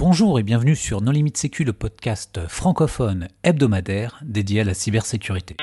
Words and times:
Bonjour 0.00 0.38
et 0.38 0.42
bienvenue 0.42 0.76
sur 0.76 1.02
No 1.02 1.12
Limit 1.12 1.32
Sécu, 1.34 1.62
le 1.62 1.74
podcast 1.74 2.40
francophone 2.48 3.28
hebdomadaire 3.42 4.18
dédié 4.24 4.62
à 4.62 4.64
la 4.64 4.72
cybersécurité. 4.72 5.56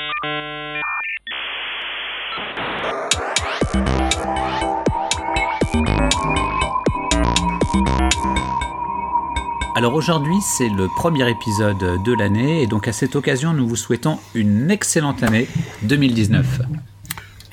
Alors 9.75 9.95
aujourd'hui, 9.95 10.35
c'est 10.41 10.69
le 10.69 10.87
premier 10.95 11.27
épisode 11.27 12.03
de 12.05 12.13
l'année 12.13 12.61
et 12.61 12.67
donc 12.67 12.87
à 12.87 12.93
cette 12.93 13.15
occasion, 13.15 13.53
nous 13.53 13.67
vous 13.67 13.75
souhaitons 13.75 14.19
une 14.35 14.69
excellente 14.69 15.23
année 15.23 15.47
2019. 15.81 16.61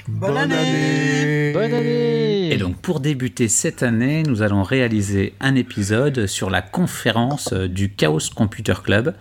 Bonne 0.06 0.36
année 0.36 1.52
Bonne 1.54 1.72
année 1.72 2.13
Et 2.55 2.57
donc 2.57 2.77
pour 2.77 3.00
débuter 3.00 3.48
cette 3.48 3.82
année, 3.82 4.23
nous 4.23 4.41
allons 4.41 4.62
réaliser 4.62 5.34
un 5.41 5.57
épisode 5.57 6.29
sur 6.29 6.50
la 6.50 6.62
conférence 6.62 7.53
du 7.53 7.91
Chaos 7.91 8.31
Computer 8.32 8.75
Club 8.85 9.17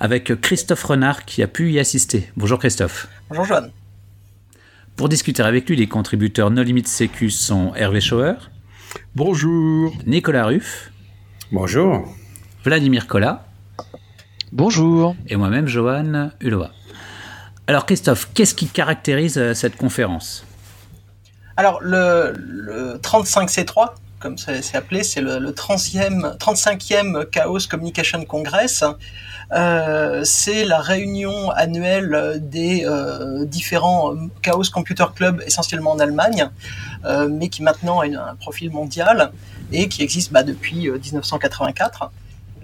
avec 0.00 0.40
Christophe 0.40 0.82
Renard 0.82 1.24
qui 1.24 1.44
a 1.44 1.46
pu 1.46 1.70
y 1.70 1.78
assister. 1.78 2.28
Bonjour 2.36 2.58
Christophe. 2.58 3.06
Bonjour 3.28 3.44
Joanne. 3.44 3.70
Pour 4.96 5.08
discuter 5.08 5.44
avec 5.44 5.68
lui, 5.68 5.76
les 5.76 5.86
contributeurs 5.86 6.50
No 6.50 6.64
Limit 6.64 6.86
Sécu 6.86 7.30
sont 7.30 7.72
Hervé 7.76 8.00
Schauer. 8.00 8.34
Bonjour. 9.14 9.94
Nicolas 10.04 10.46
Ruff. 10.46 10.90
Bonjour. 11.52 12.12
Vladimir 12.64 13.06
Collat. 13.06 13.46
Bonjour. 14.50 15.14
Et 15.28 15.36
moi-même, 15.36 15.68
Johan 15.68 16.32
Hulova. 16.40 16.72
Alors 17.68 17.86
Christophe, 17.86 18.28
qu'est-ce 18.34 18.56
qui 18.56 18.66
caractérise 18.66 19.38
euh, 19.38 19.54
cette 19.54 19.76
conférence? 19.76 20.44
Alors 21.56 21.80
le, 21.82 22.98
35C3, 23.02 23.90
comme 24.18 24.38
c'est 24.38 24.76
appelé, 24.76 25.02
c'est 25.02 25.20
le, 25.20 25.50
35e 25.50 27.26
Chaos 27.26 27.58
Communication 27.68 28.24
Congress. 28.24 28.84
Euh, 29.52 30.22
c'est 30.24 30.64
la 30.64 30.80
réunion 30.80 31.50
annuelle 31.50 32.38
des 32.40 32.84
euh, 32.86 33.44
différents 33.44 34.14
Chaos 34.40 34.70
Computer 34.72 35.04
Club, 35.14 35.42
essentiellement 35.46 35.92
en 35.92 35.98
Allemagne, 35.98 36.48
mais 37.28 37.48
qui 37.48 37.62
maintenant 37.62 38.00
a 38.00 38.06
un 38.06 38.34
profil 38.36 38.70
mondial 38.70 39.32
et 39.72 39.88
qui 39.88 40.02
existe 40.02 40.32
bah, 40.32 40.42
depuis 40.42 40.88
1984 40.88 42.10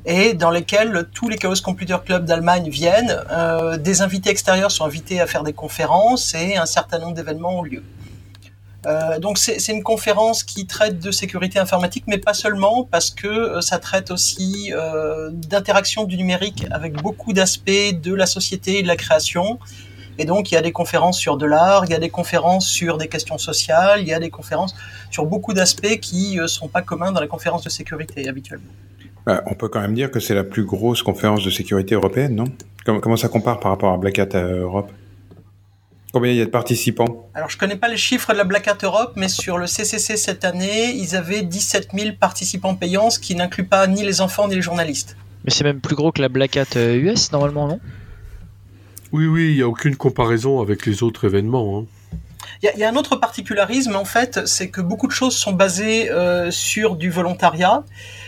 et 0.08 0.32
dans 0.32 0.50
lesquels 0.50 1.06
tous 1.12 1.28
les 1.28 1.36
Chaos 1.36 1.60
Computer 1.62 1.96
Club 2.04 2.24
d'Allemagne 2.24 2.70
viennent. 2.70 3.14
Euh, 3.30 3.76
des 3.76 4.00
invités 4.00 4.30
extérieurs 4.30 4.70
sont 4.70 4.86
invités 4.86 5.20
à 5.20 5.26
faire 5.26 5.42
des 5.42 5.52
conférences 5.52 6.34
et 6.34 6.56
un 6.56 6.66
certain 6.66 6.98
nombre 6.98 7.14
d'événements 7.14 7.58
ont 7.58 7.62
lieu. 7.62 7.82
Euh, 8.86 9.18
donc 9.18 9.38
c'est 9.38 9.72
une 9.72 9.82
conférence 9.82 10.44
qui 10.44 10.66
traite 10.66 11.00
de 11.00 11.10
sécurité 11.10 11.58
informatique, 11.58 12.04
mais 12.06 12.18
pas 12.18 12.34
seulement, 12.34 12.84
parce 12.84 13.10
que 13.10 13.26
euh, 13.26 13.60
ça 13.60 13.78
traite 13.78 14.10
aussi 14.10 14.72
d'interaction 15.32 16.04
du 16.04 16.16
numérique 16.16 16.66
avec 16.70 16.94
beaucoup 17.02 17.32
d'aspects 17.32 17.92
de 17.92 18.14
la 18.14 18.26
société 18.26 18.78
et 18.78 18.82
de 18.82 18.88
la 18.88 18.96
création. 18.96 19.58
Et 20.18 20.24
donc 20.24 20.50
il 20.50 20.54
y 20.54 20.58
a 20.58 20.62
des 20.62 20.72
conférences 20.72 21.18
sur 21.18 21.36
de 21.36 21.46
l'art, 21.46 21.84
il 21.84 21.92
y 21.92 21.94
a 21.94 21.98
des 21.98 22.10
conférences 22.10 22.68
sur 22.68 22.98
des 22.98 23.08
questions 23.08 23.38
sociales, 23.38 24.00
il 24.00 24.08
y 24.08 24.12
a 24.12 24.18
des 24.18 24.30
conférences 24.30 24.74
sur 25.10 25.26
beaucoup 25.26 25.54
d'aspects 25.54 26.00
qui 26.00 26.36
ne 26.36 26.46
sont 26.46 26.68
pas 26.68 26.82
communs 26.82 27.12
dans 27.12 27.20
les 27.20 27.28
conférences 27.28 27.62
de 27.62 27.70
sécurité 27.70 28.28
habituellement. 28.28 28.72
Bah, 29.24 29.42
on 29.46 29.54
peut 29.54 29.68
quand 29.68 29.80
même 29.80 29.94
dire 29.94 30.10
que 30.10 30.20
c'est 30.20 30.34
la 30.34 30.42
plus 30.44 30.64
grosse 30.64 31.02
conférence 31.02 31.44
de 31.44 31.50
sécurité 31.50 31.94
européenne, 31.94 32.34
non? 32.34 32.46
Comment, 32.84 33.16
ça 33.18 33.28
compare 33.28 33.60
par 33.60 33.72
rapport 33.72 33.92
à 33.92 33.98
Black 33.98 34.18
Hat 34.18 34.34
euh, 34.34 34.62
Europe? 34.62 34.90
Combien 36.12 36.32
il 36.32 36.38
y 36.38 36.40
a 36.40 36.46
de 36.46 36.50
participants 36.50 37.28
Alors, 37.34 37.50
je 37.50 37.58
connais 37.58 37.76
pas 37.76 37.88
les 37.88 37.98
chiffres 37.98 38.32
de 38.32 38.38
la 38.38 38.44
Black 38.44 38.66
Hat 38.66 38.78
Europe, 38.82 39.12
mais 39.16 39.28
sur 39.28 39.58
le 39.58 39.66
CCC 39.66 40.16
cette 40.16 40.44
année, 40.44 40.94
ils 40.94 41.14
avaient 41.14 41.42
17 41.42 41.90
000 41.92 42.16
participants 42.18 42.74
payants, 42.74 43.10
ce 43.10 43.18
qui 43.18 43.34
n'inclut 43.34 43.66
pas 43.66 43.86
ni 43.86 44.04
les 44.04 44.22
enfants 44.22 44.48
ni 44.48 44.54
les 44.54 44.62
journalistes. 44.62 45.16
Mais 45.44 45.50
c'est 45.50 45.64
même 45.64 45.80
plus 45.80 45.96
gros 45.96 46.10
que 46.10 46.22
la 46.22 46.30
Black 46.30 46.56
Hat 46.56 46.76
US, 46.76 46.76
euh, 46.76 47.32
normalement, 47.32 47.68
non? 47.68 47.80
Oui, 49.12 49.26
oui, 49.26 49.50
il 49.50 49.56
n'y 49.56 49.62
a 49.62 49.68
aucune 49.68 49.96
comparaison 49.96 50.60
avec 50.60 50.86
les 50.86 51.02
autres 51.02 51.24
événements. 51.26 51.78
Hein. 51.78 51.86
Il 52.62 52.72
y, 52.76 52.82
a 52.82 52.88
un 52.88 52.96
autre 52.96 53.14
particularisme, 53.14 53.94
en 53.94 54.04
fait, 54.04 54.46
c'est 54.46 54.68
que 54.68 54.80
beaucoup 54.80 55.06
de 55.06 55.12
choses 55.12 55.36
sont 55.36 55.52
basées 55.52 56.10
euh, 56.10 56.50
sur 56.50 56.96
du 56.96 57.08
volontariat. 57.08 57.84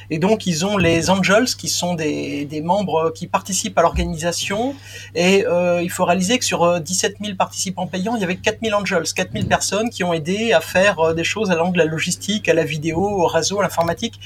Et 0.09 0.19
donc, 0.19 0.47
ils 0.47 0.65
ont 0.65 0.77
les 0.77 1.11
Angels, 1.11 1.47
qui 1.59 1.69
sont 1.69 1.95
des, 1.95 2.63
membres 2.65 3.13
qui 3.13 3.27
participent 3.27 3.77
à 3.77 3.83
l'organisation. 3.83 4.77
Et 5.17 5.45
euh, 5.47 5.83
il 5.83 5.91
faut 5.91 6.05
réaliser 6.05 6.39
que 6.39 6.45
sur 6.45 6.81
17 6.81 7.15
euh, 7.21 7.25
000 7.25 7.37
participants 7.37 7.89
payants, 7.89 8.15
il 8.15 8.21
y 8.21 8.25
avait 8.25 8.37
4 8.37 8.59
000 8.63 8.79
Angels, 8.79 9.13
4 9.15 9.33
000 9.33 9.47
personnes 9.47 9.91
qui 9.91 10.05
ont 10.05 10.13
aidé 10.13 10.53
à 10.53 10.61
faire 10.61 11.15
des 11.15 11.25
choses 11.25 11.51
allant 11.51 11.71
de 11.71 11.79
la 11.79 11.85
logistique 11.85 12.49
à 12.49 12.55
la 12.55 12.65
vidéo, 12.65 13.01
au 13.01 13.27
réseau, 13.27 13.59
à 13.59 13.63
l'informatique. 13.63 14.21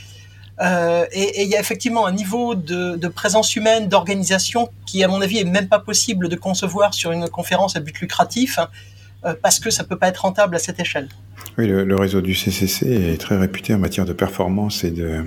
Et 0.60 1.42
il 1.42 1.48
y 1.48 1.56
a 1.56 1.60
effectivement 1.60 2.06
un 2.06 2.12
niveau 2.12 2.54
de, 2.54 2.96
de 2.96 3.08
présence 3.08 3.56
humaine, 3.56 3.88
d'organisation, 3.88 4.68
qui, 4.84 5.02
à 5.02 5.08
mon 5.08 5.22
avis, 5.22 5.38
est 5.38 5.44
même 5.44 5.68
pas 5.68 5.80
possible 5.80 6.28
de 6.28 6.36
concevoir 6.36 6.92
sur 6.92 7.10
une 7.10 7.28
conférence 7.28 7.74
à 7.74 7.80
but 7.80 7.98
lucratif, 8.00 8.58
parce 9.42 9.58
que 9.58 9.70
ça 9.70 9.84
peut 9.84 9.96
pas 9.96 10.08
être 10.08 10.22
rentable 10.22 10.56
à 10.56 10.58
cette 10.58 10.80
échelle. 10.80 11.08
Oui, 11.58 11.66
le, 11.66 11.84
le, 11.84 11.96
réseau 11.96 12.20
du 12.20 12.34
CCC 12.34 13.12
est 13.12 13.20
très 13.20 13.36
réputé 13.36 13.74
en 13.74 13.78
matière 13.78 14.04
de 14.04 14.12
performance 14.12 14.84
et 14.84 14.90
de, 14.90 15.24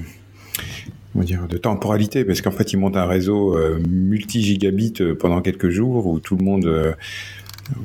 on 1.17 1.23
dire, 1.23 1.47
de 1.47 1.57
temporalité, 1.57 2.23
parce 2.23 2.41
qu'en 2.41 2.51
fait, 2.51 2.73
ils 2.73 2.77
montent 2.77 2.97
un 2.97 3.07
réseau 3.07 3.57
euh, 3.57 3.79
multi-gigabit 3.89 4.93
euh, 5.01 5.15
pendant 5.15 5.41
quelques 5.41 5.69
jours 5.69 6.05
où 6.05 6.19
tout 6.19 6.37
le 6.37 6.43
monde, 6.43 6.65
euh, 6.65 6.93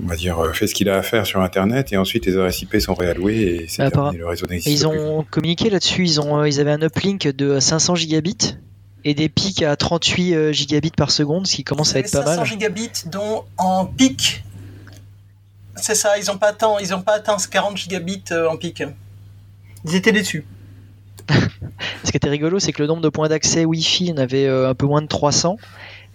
on 0.03 0.07
va 0.07 0.17
dire, 0.17 0.39
fait 0.55 0.67
ce 0.67 0.75
qu'il 0.75 0.89
a 0.89 0.97
à 0.97 1.03
faire 1.03 1.27
sur 1.27 1.41
Internet 1.41 1.93
et 1.93 1.97
ensuite 1.97 2.27
les 2.27 2.35
adresses 2.35 2.61
IP 2.63 2.77
sont 2.77 2.95
réalloués 2.95 3.41
et 3.41 3.67
c'est 3.69 3.83
le 3.83 4.27
réseau 4.27 4.47
Ils 4.51 4.87
ont 4.87 5.25
communiqué 5.29 5.71
là-dessus, 5.71 6.05
ils, 6.05 6.21
ont, 6.21 6.45
ils 6.45 6.61
avaient 6.61 6.73
un 6.73 6.83
uplink 6.83 7.27
de 7.29 7.59
500 7.59 7.95
gigabits 7.97 8.57
et 9.05 9.15
des 9.15 9.29
pics 9.29 9.63
à 9.63 9.75
38 9.75 10.53
gigabits 10.53 10.93
par 10.97 11.11
seconde, 11.11 11.47
ce 11.47 11.57
qui 11.57 11.65
commence 11.65 11.97
à 11.97 11.99
être 11.99 12.13
pas 12.13 12.25
mal. 12.25 12.37
500 12.37 12.45
gigabits 12.45 12.91
dont 13.11 13.45
en 13.59 13.87
pic, 13.87 14.45
c'est 15.77 15.95
ça, 15.95 16.19
ils 16.19 16.27
n'ont 16.27 16.39
pas 16.39 16.49
atteint, 16.49 16.77
ils 16.81 16.95
ont 16.95 17.03
pas 17.03 17.15
atteint 17.15 17.37
40 17.37 17.77
gigabits 17.77 18.25
en 18.49 18.57
pic. 18.57 18.83
Ils 19.85 19.95
étaient 19.95 20.13
déçus. 20.13 20.45
Ce 22.05 22.11
qui 22.11 22.17
était 22.17 22.29
rigolo, 22.29 22.59
c'est 22.59 22.73
que 22.73 22.83
le 22.83 22.89
nombre 22.89 23.03
de 23.03 23.09
points 23.09 23.29
d'accès 23.29 23.65
Wi-Fi, 23.65 24.13
en 24.13 24.17
avait 24.19 24.47
euh, 24.47 24.69
un 24.69 24.75
peu 24.75 24.87
moins 24.87 25.03
de 25.03 25.07
300. 25.07 25.57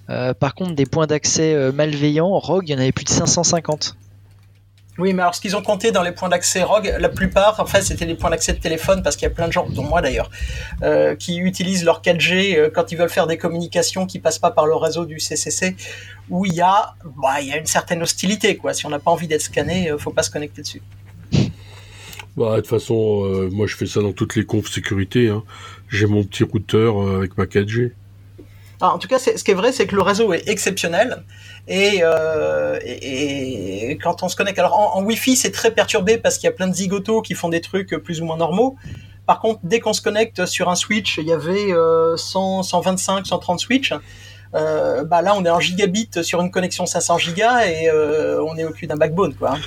Euh, 0.09 0.33
par 0.33 0.55
contre, 0.55 0.73
des 0.73 0.85
points 0.85 1.07
d'accès 1.07 1.53
euh, 1.53 1.71
malveillants, 1.71 2.37
Rogue, 2.39 2.67
il 2.67 2.71
y 2.71 2.75
en 2.75 2.79
avait 2.79 2.91
plus 2.91 3.05
de 3.05 3.09
550. 3.09 3.95
Oui, 4.97 5.13
mais 5.13 5.21
alors 5.21 5.35
ce 5.35 5.41
qu'ils 5.41 5.55
ont 5.55 5.61
compté 5.61 5.91
dans 5.91 6.01
les 6.01 6.11
points 6.11 6.29
d'accès 6.29 6.63
Rogue, 6.63 6.95
la 6.99 7.09
plupart, 7.09 7.59
en 7.59 7.65
fait, 7.65 7.81
c'était 7.81 8.05
des 8.05 8.15
points 8.15 8.29
d'accès 8.29 8.53
de 8.53 8.59
téléphone, 8.59 9.03
parce 9.03 9.15
qu'il 9.15 9.27
y 9.27 9.31
a 9.31 9.33
plein 9.33 9.47
de 9.47 9.53
gens, 9.53 9.67
dont 9.69 9.83
moi 9.83 10.01
d'ailleurs, 10.01 10.29
qui 11.19 11.37
utilisent 11.37 11.85
leur 11.85 12.01
4G 12.01 12.71
quand 12.71 12.91
ils 12.91 12.97
veulent 12.97 13.09
faire 13.09 13.27
des 13.27 13.37
communications 13.37 14.05
qui 14.05 14.19
passent 14.19 14.39
pas 14.39 14.51
par 14.51 14.65
le 14.65 14.75
réseau 14.75 15.05
du 15.05 15.19
CCC, 15.19 15.75
où 16.29 16.45
il 16.45 16.53
y 16.53 16.61
a, 16.61 16.95
bah, 17.21 17.41
il 17.41 17.47
y 17.47 17.51
a 17.51 17.57
une 17.57 17.67
certaine 17.67 18.01
hostilité, 18.01 18.57
quoi. 18.57 18.73
Si 18.73 18.85
on 18.85 18.89
n'a 18.89 18.99
pas 18.99 19.11
envie 19.11 19.27
d'être 19.27 19.41
scanné, 19.41 19.93
faut 19.99 20.11
pas 20.11 20.23
se 20.23 20.31
connecter 20.31 20.61
dessus. 20.63 20.81
Bah, 22.37 22.51
de 22.51 22.57
toute 22.57 22.67
façon, 22.67 23.25
euh, 23.25 23.49
moi 23.51 23.65
je 23.65 23.75
fais 23.75 23.87
ça 23.87 23.99
dans 23.99 24.13
toutes 24.13 24.35
les 24.35 24.45
confs 24.45 24.69
sécurité. 24.69 25.29
Hein. 25.29 25.43
J'ai 25.89 26.05
mon 26.05 26.23
petit 26.23 26.43
routeur 26.43 27.01
euh, 27.01 27.17
avec 27.17 27.35
ma 27.35 27.45
4G. 27.45 27.93
En 28.81 28.99
tout 28.99 29.07
cas, 29.07 29.17
ce 29.17 29.43
qui 29.43 29.51
est 29.51 29.55
vrai, 29.55 29.71
c'est 29.71 29.87
que 29.87 29.95
le 29.95 30.01
réseau 30.01 30.33
est 30.33 30.47
exceptionnel. 30.47 31.23
Et, 31.67 31.99
euh, 32.03 32.77
quand 34.01 34.23
on 34.23 34.29
se 34.29 34.35
connecte, 34.35 34.59
alors 34.59 34.95
en, 34.95 35.03
Wi-Fi, 35.03 35.35
c'est 35.35 35.51
très 35.51 35.71
perturbé 35.71 36.17
parce 36.17 36.37
qu'il 36.37 36.45
y 36.45 36.49
a 36.49 36.53
plein 36.53 36.67
de 36.67 36.75
zigotos 36.75 37.21
qui 37.21 37.33
font 37.33 37.49
des 37.49 37.61
trucs 37.61 37.95
plus 37.97 38.21
ou 38.21 38.25
moins 38.25 38.37
normaux. 38.37 38.75
Par 39.25 39.39
contre, 39.39 39.59
dès 39.63 39.79
qu'on 39.79 39.93
se 39.93 40.01
connecte 40.01 40.45
sur 40.45 40.69
un 40.69 40.75
switch, 40.75 41.17
il 41.17 41.25
y 41.27 41.33
avait 41.33 41.73
100, 42.15 42.63
125, 42.63 43.25
130 43.25 43.59
switches. 43.59 43.93
bah 44.53 45.21
là, 45.21 45.33
on 45.35 45.43
est 45.43 45.49
en 45.49 45.59
gigabit 45.59 46.09
sur 46.21 46.41
une 46.41 46.51
connexion 46.51 46.85
500 46.85 47.17
gigas 47.17 47.65
et 47.65 47.91
on 47.91 48.55
est 48.57 48.63
au 48.63 48.71
cul 48.71 48.87
d'un 48.87 48.95
backbone, 48.95 49.33
quoi. 49.33 49.57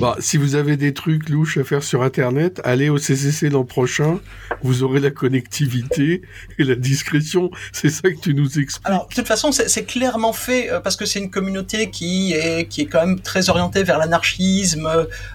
Bah, 0.00 0.16
si 0.20 0.36
vous 0.36 0.54
avez 0.54 0.76
des 0.76 0.94
trucs 0.94 1.28
louches 1.28 1.58
à 1.58 1.64
faire 1.64 1.82
sur 1.82 2.02
Internet, 2.02 2.60
allez 2.64 2.88
au 2.88 2.98
CCC 2.98 3.48
l'an 3.48 3.64
prochain. 3.64 4.20
Vous 4.62 4.82
aurez 4.82 5.00
la 5.00 5.10
connectivité 5.10 6.22
et 6.58 6.64
la 6.64 6.74
discrétion. 6.74 7.50
C'est 7.72 7.90
ça 7.90 8.10
que 8.10 8.20
tu 8.20 8.34
nous 8.34 8.58
expliques. 8.58 8.86
Alors, 8.86 9.08
de 9.08 9.14
toute 9.14 9.26
façon, 9.26 9.50
c'est 9.52 9.84
clairement 9.84 10.32
fait 10.32 10.70
euh, 10.70 10.80
parce 10.80 10.96
que 10.96 11.04
c'est 11.04 11.18
une 11.18 11.30
communauté 11.30 11.90
qui 11.90 12.32
est, 12.32 12.68
qui 12.68 12.82
est 12.82 12.86
quand 12.86 13.04
même 13.04 13.20
très 13.20 13.50
orientée 13.50 13.82
vers 13.82 13.98
l'anarchisme, 13.98 14.88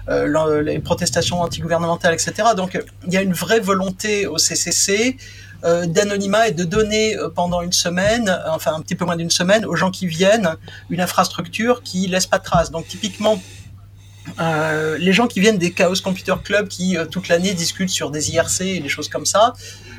euh, 0.08 0.62
les 0.62 0.78
protestations 0.78 1.40
antigouvernementales, 1.40 2.14
etc. 2.14 2.48
Donc, 2.56 2.78
il 3.06 3.12
y 3.12 3.16
a 3.16 3.22
une 3.22 3.34
vraie 3.34 3.60
volonté 3.60 4.26
au 4.26 4.38
CCC 4.38 5.16
euh, 5.64 5.86
d'anonymat 5.86 6.48
et 6.48 6.52
de 6.52 6.64
donner 6.64 7.16
pendant 7.34 7.62
une 7.62 7.72
semaine, 7.72 8.38
enfin 8.48 8.74
un 8.74 8.80
petit 8.80 8.94
peu 8.94 9.04
moins 9.04 9.16
d'une 9.16 9.30
semaine, 9.30 9.64
aux 9.64 9.76
gens 9.76 9.90
qui 9.90 10.06
viennent 10.06 10.56
une 10.90 11.00
infrastructure 11.00 11.82
qui 11.82 12.06
laisse 12.06 12.26
pas 12.26 12.38
de 12.38 12.44
traces. 12.44 12.70
Donc 12.70 12.86
typiquement, 12.86 13.40
euh, 14.40 14.96
les 14.98 15.12
gens 15.12 15.26
qui 15.26 15.40
viennent 15.40 15.58
des 15.58 15.72
Chaos 15.72 16.00
Computer 16.02 16.34
Club 16.42 16.68
qui 16.68 16.96
euh, 16.96 17.04
toute 17.04 17.28
l'année 17.28 17.54
discutent 17.54 17.90
sur 17.90 18.10
des 18.10 18.30
IRC 18.30 18.62
et 18.62 18.80
des 18.80 18.88
choses 18.88 19.08
comme 19.08 19.26
ça, 19.26 19.52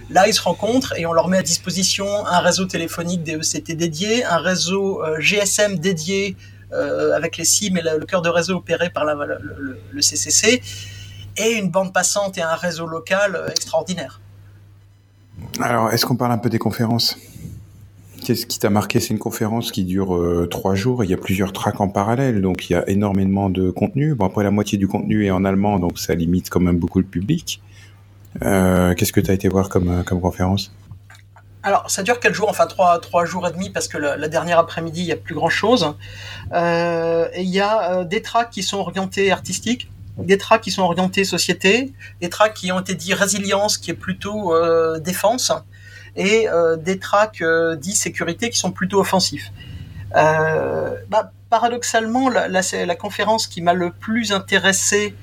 là 0.09 0.27
ils 0.27 0.33
se 0.33 0.41
rencontrent 0.41 0.93
et 0.97 1.05
on 1.05 1.13
leur 1.13 1.27
met 1.27 1.37
à 1.37 1.43
disposition 1.43 2.25
un 2.25 2.39
réseau 2.39 2.65
téléphonique 2.65 3.23
DECT 3.23 3.73
dédié, 3.73 4.25
un 4.25 4.37
réseau 4.37 5.03
euh, 5.03 5.19
GSM 5.19 5.77
dédié 5.77 6.35
avec 7.15 7.37
les 7.37 7.45
SIM 7.45 7.77
et 7.77 7.81
le, 7.81 8.05
cœur 8.05 8.21
de 8.21 8.27
réseau 8.27 8.57
opéré 8.57 8.89
par 8.89 9.05
le, 9.05 10.01
CCC 10.01 10.61
et 11.37 11.51
une 11.53 11.69
bande 11.69 11.93
passante 11.93 12.37
et 12.37 12.41
un 12.41 12.55
réseau 12.55 12.85
local 12.85 13.45
extraordinaire. 13.49 14.19
Alors, 15.61 15.91
est-ce 15.91 16.05
qu'on 16.05 16.17
parle 16.17 16.33
un 16.33 16.37
peu 16.37 16.49
des 16.49 16.59
conférences? 16.59 17.17
Qu'est-ce 18.25 18.45
qui 18.45 18.59
t'a 18.59 18.69
marqué? 18.69 18.99
C'est 18.99 19.13
une 19.13 19.19
conférence 19.19 19.71
qui 19.71 19.83
dure 19.83 20.15
euh, 20.15 20.47
trois 20.49 20.73
jours. 20.73 21.03
Il 21.03 21.09
y 21.09 21.13
a 21.13 21.17
plusieurs 21.17 21.53
tracks 21.53 21.79
en 21.79 21.87
parallèle, 21.87 22.41
donc 22.41 22.69
il 22.69 22.73
y 22.73 22.75
a 22.75 22.87
énormément 22.89 23.49
de 23.49 23.69
contenu. 23.69 24.15
Bon, 24.15 24.25
après, 24.25 24.43
la 24.43 24.51
moitié 24.51 24.77
du 24.77 24.87
contenu 24.87 25.25
est 25.25 25.31
en 25.31 25.45
allemand, 25.45 25.79
donc 25.79 25.99
ça 25.99 26.15
limite 26.15 26.49
quand 26.49 26.59
même 26.59 26.77
beaucoup 26.77 26.99
le 26.99 27.05
public. 27.05 27.61
Euh, 28.41 28.93
Qu'est-ce 28.95 29.13
que 29.13 29.21
tu 29.21 29.29
as 29.29 29.33
été 29.33 29.47
voir 29.47 29.69
comme, 29.69 30.03
comme 30.05 30.21
conférence? 30.21 30.71
Alors, 31.65 31.89
ça 31.89 32.03
dure 32.03 32.19
quatre 32.19 32.35
jours, 32.35 32.47
enfin 32.47 32.67
trois, 32.67 33.25
jours 33.25 33.47
et 33.47 33.51
demi, 33.51 33.71
parce 33.71 33.87
que 33.87 33.97
la, 33.97 34.27
dernière 34.27 34.59
après-midi, 34.59 35.01
il 35.01 35.07
y 35.07 35.11
a 35.11 35.15
plus 35.15 35.33
grand-chose. 35.33 35.95
Euh, 36.53 37.27
il 37.35 37.49
y 37.49 37.59
a 37.59 37.91
euh, 37.91 38.03
des 38.03 38.21
tracks 38.21 38.51
qui 38.51 38.61
sont 38.61 38.77
orientés 38.77 39.31
artistiques, 39.31 39.89
des 40.19 40.37
tracks 40.37 40.61
qui 40.61 40.69
sont 40.69 40.83
orientés 40.83 41.23
société, 41.23 41.91
des 42.21 42.29
tracks 42.29 42.53
qui 42.53 42.71
ont 42.71 42.79
été 42.79 42.93
dit 42.93 43.15
résilience, 43.15 43.79
qui 43.79 43.89
est 43.89 43.95
plutôt 43.95 44.53
euh, 44.53 44.99
défense, 44.99 45.51
et 46.15 46.47
euh, 46.49 46.77
des 46.77 46.99
tracks 46.99 47.41
euh, 47.41 47.75
dits 47.75 47.95
sécurité, 47.95 48.49
qui 48.49 48.57
sont 48.57 48.71
plutôt 48.71 48.99
offensifs. 48.99 49.51
Bah, 50.13 51.31
paradoxalement, 51.49 52.29
la, 52.29 52.95
conférence 52.95 53.47
qui 53.47 53.61
m'a 53.61 53.73
le 53.73 53.91
plus 53.91 54.31
intéressé 54.31 55.13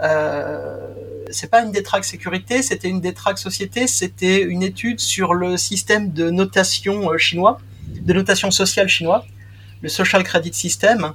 euh, 0.00 0.88
c'est 1.30 1.50
pas 1.50 1.62
une 1.62 1.72
des 1.72 1.82
tracks 1.82 2.04
sécurité, 2.04 2.62
c'était 2.62 2.88
une 2.88 3.00
des 3.00 3.14
tracks 3.14 3.38
société, 3.38 3.86
c'était 3.86 4.42
une 4.42 4.62
étude 4.62 5.00
sur 5.00 5.34
le 5.34 5.56
système 5.56 6.12
de 6.12 6.30
notation 6.30 7.10
euh, 7.10 7.18
chinois, 7.18 7.58
de 7.88 8.12
notation 8.12 8.50
sociale 8.50 8.88
chinois, 8.88 9.24
le 9.80 9.88
Social 9.88 10.24
Credit 10.24 10.52
System, 10.52 11.12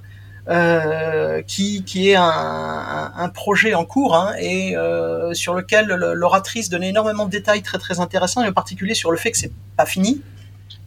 euh, 0.49 1.41
qui, 1.41 1.83
qui 1.83 2.09
est 2.09 2.15
un, 2.15 3.11
un, 3.15 3.29
projet 3.29 3.73
en 3.73 3.83
cours 3.83 4.15
hein, 4.15 4.33
et 4.39 4.77
euh, 4.77 5.33
sur 5.33 5.53
lequel 5.53 5.87
l'oratrice 5.87 6.69
donnait 6.69 6.89
énormément 6.89 7.25
de 7.25 7.31
détails 7.31 7.61
très 7.61 7.77
très 7.77 7.99
intéressants 7.99 8.45
et 8.45 8.47
en 8.47 8.53
particulier 8.53 8.93
sur 8.93 9.11
le 9.11 9.17
fait 9.17 9.31
que 9.31 9.37
c'est 9.37 9.51
pas 9.75 9.85
fini, 9.85 10.21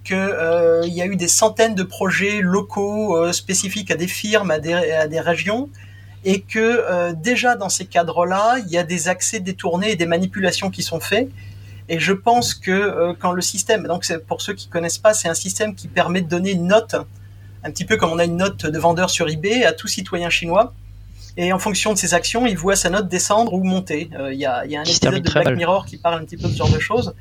qu'il 0.03 0.17
euh, 0.17 0.87
y 0.87 1.03
a 1.03 1.07
eu 1.07 1.17
des 1.17 1.29
centaines 1.29 1.75
de 1.75 1.83
projets 1.83 2.41
locaux 2.41 3.19
euh, 3.19 3.33
spécifiques 3.33 3.91
à 3.91 3.97
des 3.97 4.09
firmes, 4.09 4.51
à 4.51 4.59
des, 4.59 4.73
à 4.73 5.07
des 5.09 5.21
régions 5.21 5.69
et 6.25 6.41
que 6.41 7.15
déjà 7.15 7.57
dans 7.57 7.71
ces 7.71 7.87
cadres-là, 7.87 8.59
il 8.67 8.71
y 8.71 8.77
a 8.77 8.83
des 8.83 9.09
accès 9.09 9.41
détournés 9.41 9.93
et 9.93 9.97
des 9.97 10.05
manipulations 10.05 10.69
qui 10.69 10.83
sont 10.83 11.01
faits. 11.01 11.31
Et 11.89 11.99
je 11.99 12.13
pense 12.13 12.53
que 12.53 13.15
quand 13.21 13.33
le 13.33 13.41
système, 13.41 13.87
donc 13.87 14.07
pour 14.29 14.43
ceux 14.43 14.53
qui 14.53 14.69
connaissent 14.69 14.99
pas, 14.99 15.15
c'est 15.15 15.29
un 15.29 15.35
système 15.35 15.75
qui 15.75 15.89
permet 15.89 16.21
de 16.21 16.29
donner 16.29 16.51
une 16.51 16.67
note, 16.67 16.95
un 17.65 17.71
petit 17.71 17.85
peu 17.85 17.97
comme 17.97 18.11
on 18.11 18.19
a 18.19 18.25
une 18.25 18.37
note 18.37 18.67
de 18.67 18.79
vendeur 18.79 19.11
sur 19.11 19.29
eBay 19.29 19.65
à 19.65 19.73
tout 19.73 19.89
citoyen 19.89 20.31
chinois. 20.31 20.75
Et 21.37 21.53
en 21.53 21.59
fonction 21.59 21.93
de 21.93 21.99
ses 21.99 22.15
actions, 22.15 22.47
il 22.47 22.57
voit 22.57 22.77
sa 22.77 22.91
note 22.91 23.09
descendre 23.09 23.53
ou 23.53 23.63
monter. 23.63 24.11
Euh, 24.19 24.33
il 24.33 24.41
y, 24.41 24.47
a, 24.47 24.67
y, 24.67 24.77
a, 24.77 24.81
un 24.81 24.85
épisode 24.85 25.15
de 25.15 25.31
Black 25.31 25.45
mal. 25.45 25.57
Mirror 25.57 25.87
qui 25.87 25.97
parle 25.97 26.21
un 26.21 26.25
petit 26.25 26.37
peu 26.37 26.49
de 26.49 26.53
ce 26.53 26.59
genre 26.59 26.71
de 26.71 26.79
choses. 26.79 27.15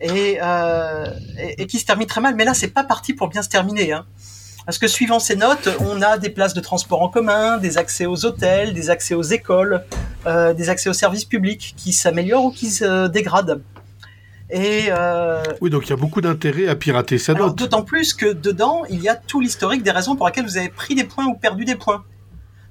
Et, 0.00 0.38
euh, 0.42 1.06
et, 1.38 1.62
et, 1.62 1.66
qui 1.66 1.78
se 1.78 1.84
termine 1.84 2.06
très 2.06 2.20
mal. 2.20 2.34
Mais 2.34 2.44
là, 2.44 2.54
c'est 2.54 2.68
pas 2.68 2.82
parti 2.82 3.14
pour 3.14 3.28
bien 3.28 3.42
se 3.42 3.48
terminer. 3.48 3.92
Hein. 3.92 4.06
Parce 4.64 4.78
que 4.78 4.86
suivant 4.86 5.18
ces 5.18 5.36
notes, 5.36 5.68
on 5.80 6.02
a 6.02 6.18
des 6.18 6.30
places 6.30 6.54
de 6.54 6.60
transport 6.60 7.02
en 7.02 7.08
commun, 7.08 7.58
des 7.58 7.78
accès 7.78 8.06
aux 8.06 8.24
hôtels, 8.24 8.74
des 8.74 8.90
accès 8.90 9.14
aux 9.14 9.22
écoles, 9.22 9.84
euh, 10.26 10.54
des 10.54 10.68
accès 10.68 10.88
aux 10.88 10.94
services 10.94 11.24
publics 11.24 11.74
qui 11.76 11.92
s'améliorent 11.92 12.44
ou 12.44 12.52
qui 12.52 12.70
se 12.70 13.08
dégradent. 13.08 13.60
Et 14.54 14.88
euh, 14.90 15.42
oui, 15.62 15.70
donc 15.70 15.86
il 15.86 15.90
y 15.90 15.92
a 15.94 15.96
beaucoup 15.96 16.20
d'intérêt 16.20 16.68
à 16.68 16.76
pirater 16.76 17.16
sa 17.16 17.32
note. 17.32 17.56
D'autant 17.56 17.82
plus 17.82 18.12
que 18.12 18.26
dedans, 18.26 18.82
il 18.90 19.02
y 19.02 19.08
a 19.08 19.16
tout 19.16 19.40
l'historique 19.40 19.82
des 19.82 19.90
raisons 19.90 20.14
pour 20.14 20.26
lesquelles 20.26 20.44
vous 20.44 20.58
avez 20.58 20.68
pris 20.68 20.94
des 20.94 21.04
points 21.04 21.24
ou 21.24 21.34
perdu 21.34 21.64
des 21.64 21.74
points. 21.74 22.04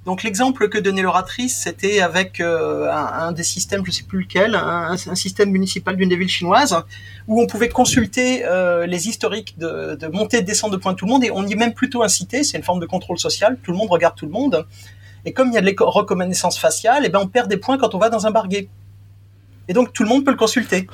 Donc 0.05 0.21
l'exemple 0.21 0.69
que 0.69 0.77
donnait 0.77 1.01
l'oratrice, 1.01 1.59
c'était 1.63 2.01
avec 2.01 2.39
euh, 2.39 2.91
un, 2.91 3.27
un, 3.27 3.31
des 3.31 3.43
systèmes, 3.43 3.83
je 3.83 3.91
sais 3.91 4.03
plus 4.03 4.21
lequel, 4.21 4.53
un, 4.53 4.91
un 4.93 5.15
système 5.15 5.49
municipal 5.49 5.95
d'une 5.95 6.09
des 6.09 6.15
villes 6.15 6.29
chinoises, 6.29 6.75
où 7.27 7.41
on 7.41 7.47
pouvait 7.47 7.69
consulter 7.69 8.43
euh, 8.45 8.85
les 8.85 9.09
historiques 9.09 9.57
de, 9.57 9.95
de 9.95 10.07
montée 10.07 10.37
et 10.37 10.41
de 10.41 10.45
descente 10.47 10.71
de 10.71 10.77
points 10.77 10.93
de 10.93 10.97
tout 10.97 11.05
le 11.05 11.11
monde, 11.11 11.23
et 11.23 11.31
on 11.31 11.45
y 11.45 11.53
est 11.53 11.55
même 11.55 11.73
plutôt 11.73 12.01
incité, 12.03 12.43
c'est 12.43 12.57
une 12.57 12.63
forme 12.63 12.79
de 12.79 12.87
contrôle 12.87 13.19
social, 13.19 13.59
tout 13.61 13.71
le 13.71 13.77
monde 13.77 13.89
regarde 13.89 14.15
tout 14.15 14.25
le 14.25 14.31
monde, 14.31 14.65
et 15.25 15.33
comme 15.33 15.49
il 15.49 15.53
y 15.53 15.57
a 15.57 15.61
de 15.61 15.67
la 15.67 15.73
reconnaissance 15.79 16.57
faciale, 16.57 17.05
et 17.05 17.09
ben 17.09 17.19
on 17.21 17.27
perd 17.27 17.47
des 17.47 17.57
points 17.57 17.77
quand 17.77 17.93
on 17.93 17.99
va 17.99 18.09
dans 18.09 18.25
un 18.25 18.31
bar 18.31 18.47
gay. 18.47 18.69
Et 19.67 19.73
donc 19.73 19.93
tout 19.93 20.01
le 20.01 20.09
monde 20.09 20.25
peut 20.25 20.31
le 20.31 20.37
consulter. 20.37 20.87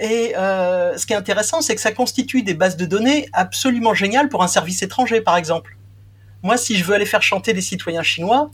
Et 0.00 0.34
euh, 0.36 0.96
ce 0.96 1.06
qui 1.06 1.12
est 1.12 1.16
intéressant, 1.16 1.60
c'est 1.60 1.74
que 1.74 1.80
ça 1.80 1.92
constitue 1.92 2.42
des 2.42 2.54
bases 2.54 2.76
de 2.76 2.86
données 2.86 3.28
absolument 3.32 3.94
géniales 3.94 4.28
pour 4.28 4.42
un 4.42 4.48
service 4.48 4.82
étranger, 4.82 5.20
par 5.20 5.36
exemple. 5.36 5.76
Moi, 6.42 6.56
si 6.56 6.76
je 6.76 6.84
veux 6.84 6.94
aller 6.94 7.06
faire 7.06 7.22
chanter 7.22 7.52
des 7.52 7.60
citoyens 7.60 8.02
chinois, 8.02 8.50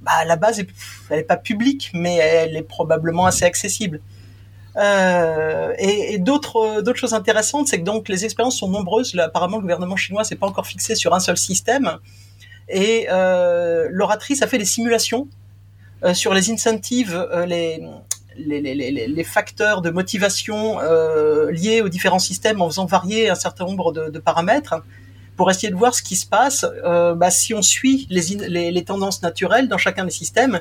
bah, 0.00 0.24
la 0.24 0.36
base, 0.36 0.60
elle 1.10 1.16
n'est 1.16 1.22
pas 1.24 1.36
publique, 1.36 1.90
mais 1.92 2.14
elle 2.16 2.56
est 2.56 2.62
probablement 2.62 3.26
assez 3.26 3.44
accessible. 3.44 4.00
Euh, 4.76 5.72
et, 5.78 6.14
et 6.14 6.18
d'autres 6.18 6.94
choses 6.94 7.14
intéressantes, 7.14 7.66
c'est 7.66 7.80
que 7.80 7.84
donc 7.84 8.08
les 8.08 8.24
expériences 8.24 8.58
sont 8.58 8.68
nombreuses. 8.68 9.18
Apparemment, 9.18 9.56
le 9.56 9.62
gouvernement 9.62 9.96
chinois 9.96 10.22
s'est 10.22 10.36
pas 10.36 10.46
encore 10.46 10.66
fixé 10.66 10.94
sur 10.94 11.14
un 11.14 11.20
seul 11.20 11.36
système. 11.36 11.98
Et 12.68 13.06
euh, 13.10 13.88
l'oratrice 13.90 14.42
a 14.42 14.46
fait 14.46 14.58
des 14.58 14.64
simulations 14.64 15.28
euh, 16.04 16.14
sur 16.14 16.34
les 16.34 16.50
incentives, 16.50 17.14
euh, 17.14 17.46
les, 18.38 19.24
facteurs 19.24 19.82
de 19.82 19.90
motivation 19.90 20.80
euh, 20.80 21.50
liés 21.50 21.80
aux 21.80 21.88
différents 21.88 22.18
systèmes 22.18 22.60
en 22.60 22.68
faisant 22.68 22.86
varier 22.86 23.30
un 23.30 23.34
certain 23.34 23.64
nombre 23.64 23.92
de, 23.92 24.18
paramètres 24.18 24.82
pour 25.36 25.50
essayer 25.50 25.70
de 25.70 25.76
voir 25.76 25.94
ce 25.94 26.02
qui 26.02 26.16
se 26.16 26.26
passe 26.26 26.64
euh, 26.84 27.14
bah, 27.14 27.30
si 27.30 27.54
on 27.54 27.62
suit 27.62 28.06
les, 28.10 28.84
tendances 28.84 29.22
naturelles 29.22 29.68
dans 29.68 29.78
chacun 29.78 30.04
des 30.04 30.10
systèmes. 30.10 30.60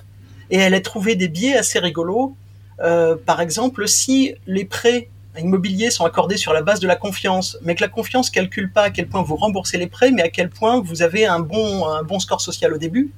Et 0.52 0.58
elle 0.58 0.74
a 0.74 0.82
trouvé 0.82 1.16
des 1.16 1.28
biais 1.28 1.58
assez 1.58 1.80
rigolos. 1.80 2.36
Euh, 2.82 3.16
par 3.16 3.42
exemple, 3.42 3.88
si 3.88 4.36
les 4.46 4.66
prêts 4.66 5.10
immobiliers 5.38 5.92
sont 5.92 6.06
accordés 6.06 6.38
sur 6.38 6.54
la 6.54 6.62
base 6.62 6.80
de 6.80 6.88
la 6.88 6.96
confiance, 6.96 7.58
mais 7.62 7.76
que 7.76 7.82
la 7.82 7.88
confiance 7.88 8.30
calcule 8.30 8.72
pas 8.72 8.84
à 8.84 8.90
quel 8.90 9.08
point 9.08 9.22
vous 9.22 9.36
remboursez 9.36 9.78
les 9.78 9.88
prêts, 9.88 10.12
mais 10.12 10.22
à 10.22 10.30
quel 10.30 10.50
point 10.50 10.82
vous 10.82 11.02
avez 11.02 11.26
un 11.26 11.40
bon, 11.40 11.88
un 11.88 12.04
bon 12.04 12.20
score 12.20 12.42
social 12.42 12.74
au 12.74 12.78
début, 12.78 13.12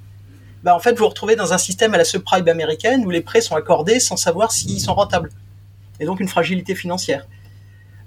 bah 0.67 0.75
en 0.75 0.79
fait 0.79 0.91
vous 0.91 1.05
vous 1.05 1.07
retrouvez 1.07 1.37
dans 1.37 1.53
un 1.53 1.57
système 1.57 1.93
à 1.93 1.97
la 1.97 2.03
subprime 2.03 2.45
américaine 2.49 3.05
où 3.05 3.09
les 3.09 3.21
prêts 3.21 3.39
sont 3.39 3.55
accordés 3.55 4.01
sans 4.01 4.17
savoir 4.17 4.51
s'ils 4.51 4.81
sont 4.81 4.93
rentables. 4.93 5.29
Et 6.01 6.05
donc 6.05 6.19
une 6.19 6.27
fragilité 6.27 6.75
financière. 6.75 7.25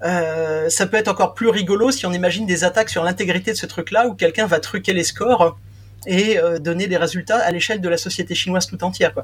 Euh, 0.03 0.69
ça 0.69 0.87
peut 0.87 0.99
être 0.99 1.09
encore 1.09 1.33
plus 1.33 1.49
rigolo 1.49 1.91
si 1.91 2.05
on 2.05 2.13
imagine 2.13 2.45
des 2.45 2.63
attaques 2.63 2.91
sur 2.91 3.03
l'intégrité 3.03 3.53
de 3.53 3.57
ce 3.57 3.65
truc-là 3.65 4.09
où 4.09 4.15
quelqu'un 4.15 4.45
va 4.45 4.61
truquer 4.61 4.93
les 4.93 5.05
scores 5.05 5.59
et 6.07 6.37
euh, 6.37 6.59
donner 6.59 6.87
des 6.87 6.99
résultats 6.99 7.39
à 7.39 7.51
l'échelle 7.51 7.81
de 7.81 7.89
la 7.89 7.97
société 7.97 8.35
chinoise 8.35 8.67
tout 8.67 8.85
entière. 8.85 9.15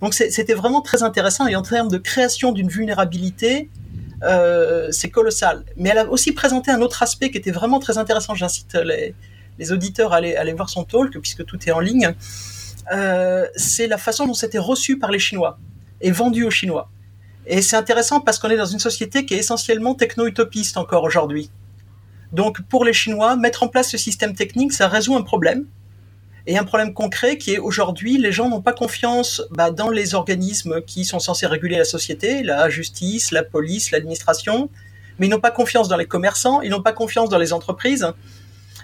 Donc 0.00 0.14
c'était 0.14 0.54
vraiment 0.54 0.80
très 0.80 1.04
intéressant 1.04 1.46
et 1.46 1.54
en 1.54 1.62
termes 1.62 1.88
de 1.88 1.98
création 1.98 2.50
d'une 2.50 2.68
vulnérabilité, 2.68 3.70
euh, 4.24 4.88
c'est 4.90 5.10
colossal. 5.10 5.62
Mais 5.76 5.90
elle 5.90 5.98
a 5.98 6.06
aussi 6.06 6.32
présenté 6.32 6.72
un 6.72 6.80
autre 6.80 7.04
aspect 7.04 7.30
qui 7.30 7.38
était 7.38 7.52
vraiment 7.52 7.78
très 7.78 7.96
intéressant. 7.96 8.34
J'incite 8.34 8.74
les, 8.74 9.14
auditeurs 9.70 10.12
à 10.12 10.16
aller, 10.16 10.52
voir 10.52 10.68
son 10.68 10.82
talk 10.82 11.16
puisque 11.20 11.44
tout 11.44 11.60
est 11.68 11.70
en 11.70 11.78
ligne. 11.78 12.12
Euh, 12.92 13.46
c'est 13.56 13.86
la 13.86 13.98
façon 13.98 14.26
dont 14.26 14.34
c'était 14.34 14.58
reçu 14.58 14.98
par 14.98 15.10
les 15.10 15.18
Chinois 15.18 15.58
et 16.00 16.10
vendu 16.10 16.44
aux 16.44 16.50
Chinois. 16.50 16.88
Et 17.46 17.62
c'est 17.62 17.76
intéressant 17.76 18.20
parce 18.20 18.38
qu'on 18.38 18.50
est 18.50 18.56
dans 18.56 18.66
une 18.66 18.78
société 18.78 19.24
qui 19.24 19.34
est 19.34 19.38
essentiellement 19.38 19.94
techno-utopiste 19.94 20.76
encore 20.76 21.04
aujourd'hui. 21.04 21.50
Donc 22.32 22.62
pour 22.62 22.84
les 22.84 22.92
Chinois, 22.92 23.36
mettre 23.36 23.62
en 23.62 23.68
place 23.68 23.90
ce 23.90 23.98
système 23.98 24.34
technique, 24.34 24.72
ça 24.72 24.88
résout 24.88 25.16
un 25.16 25.22
problème. 25.22 25.66
Et 26.48 26.56
un 26.58 26.64
problème 26.64 26.94
concret 26.94 27.38
qui 27.38 27.54
est 27.54 27.58
aujourd'hui, 27.58 28.18
les 28.18 28.30
gens 28.30 28.48
n'ont 28.48 28.62
pas 28.62 28.72
confiance 28.72 29.42
bah, 29.50 29.72
dans 29.72 29.90
les 29.90 30.14
organismes 30.14 30.80
qui 30.80 31.04
sont 31.04 31.18
censés 31.18 31.46
réguler 31.46 31.76
la 31.76 31.84
société, 31.84 32.44
la 32.44 32.68
justice, 32.70 33.32
la 33.32 33.42
police, 33.42 33.90
l'administration, 33.90 34.70
mais 35.18 35.26
ils 35.26 35.30
n'ont 35.30 35.40
pas 35.40 35.50
confiance 35.50 35.88
dans 35.88 35.96
les 35.96 36.06
commerçants, 36.06 36.60
ils 36.62 36.70
n'ont 36.70 36.82
pas 36.82 36.92
confiance 36.92 37.30
dans 37.30 37.38
les 37.38 37.52
entreprises. 37.52 38.06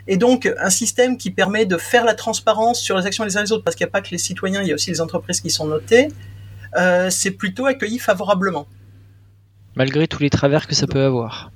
Et 0.08 0.16
donc, 0.16 0.52
un 0.58 0.70
système 0.70 1.16
qui 1.16 1.30
permet 1.30 1.64
de 1.64 1.76
faire 1.76 2.04
la 2.04 2.14
transparence 2.14 2.80
sur 2.80 2.96
les 2.96 3.06
actions 3.06 3.24
des 3.24 3.36
uns 3.36 3.44
des 3.44 3.52
autres, 3.52 3.64
parce 3.64 3.76
qu'il 3.76 3.84
n'y 3.84 3.90
a 3.90 3.92
pas 3.92 4.00
que 4.00 4.10
les 4.10 4.18
citoyens, 4.18 4.62
il 4.62 4.68
y 4.68 4.72
a 4.72 4.74
aussi 4.74 4.90
les 4.90 5.00
entreprises 5.00 5.40
qui 5.40 5.50
sont 5.50 5.66
notées, 5.66 6.08
euh, 6.76 7.10
c'est 7.10 7.30
plutôt 7.30 7.66
accueilli 7.66 7.98
favorablement. 7.98 8.66
Malgré 9.76 10.08
tous 10.08 10.22
les 10.22 10.30
travers 10.30 10.66
que 10.66 10.74
ça 10.74 10.86
peut 10.86 11.04
avoir. 11.04 11.50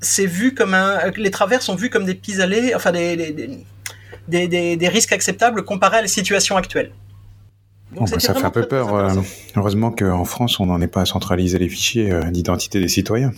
C'est 0.00 0.26
vu 0.26 0.54
comme 0.54 0.74
un, 0.74 1.10
les 1.16 1.30
travers 1.30 1.62
sont 1.62 1.74
vus 1.74 1.90
comme 1.90 2.04
des 2.04 2.14
pis-aller, 2.14 2.74
enfin 2.74 2.92
des 2.92 3.16
des, 3.16 3.32
des, 4.28 4.48
des, 4.48 4.76
des, 4.76 4.88
risques 4.88 5.12
acceptables 5.12 5.64
comparés 5.64 5.98
à 5.98 6.02
la 6.02 6.08
situation 6.08 6.56
actuelle. 6.56 6.92
Donc 7.92 8.10
bon, 8.10 8.18
ça 8.18 8.34
fait 8.34 8.44
un 8.44 8.50
peu 8.50 8.66
peur. 8.66 8.94
Euh, 8.94 9.14
heureusement 9.56 9.90
qu'en 9.90 10.24
France, 10.24 10.60
on 10.60 10.66
n'en 10.66 10.80
est 10.80 10.86
pas 10.86 11.02
à 11.02 11.06
centraliser 11.06 11.58
les 11.58 11.68
fichiers 11.68 12.12
euh, 12.12 12.30
d'identité 12.30 12.80
des 12.80 12.88
citoyens 12.88 13.32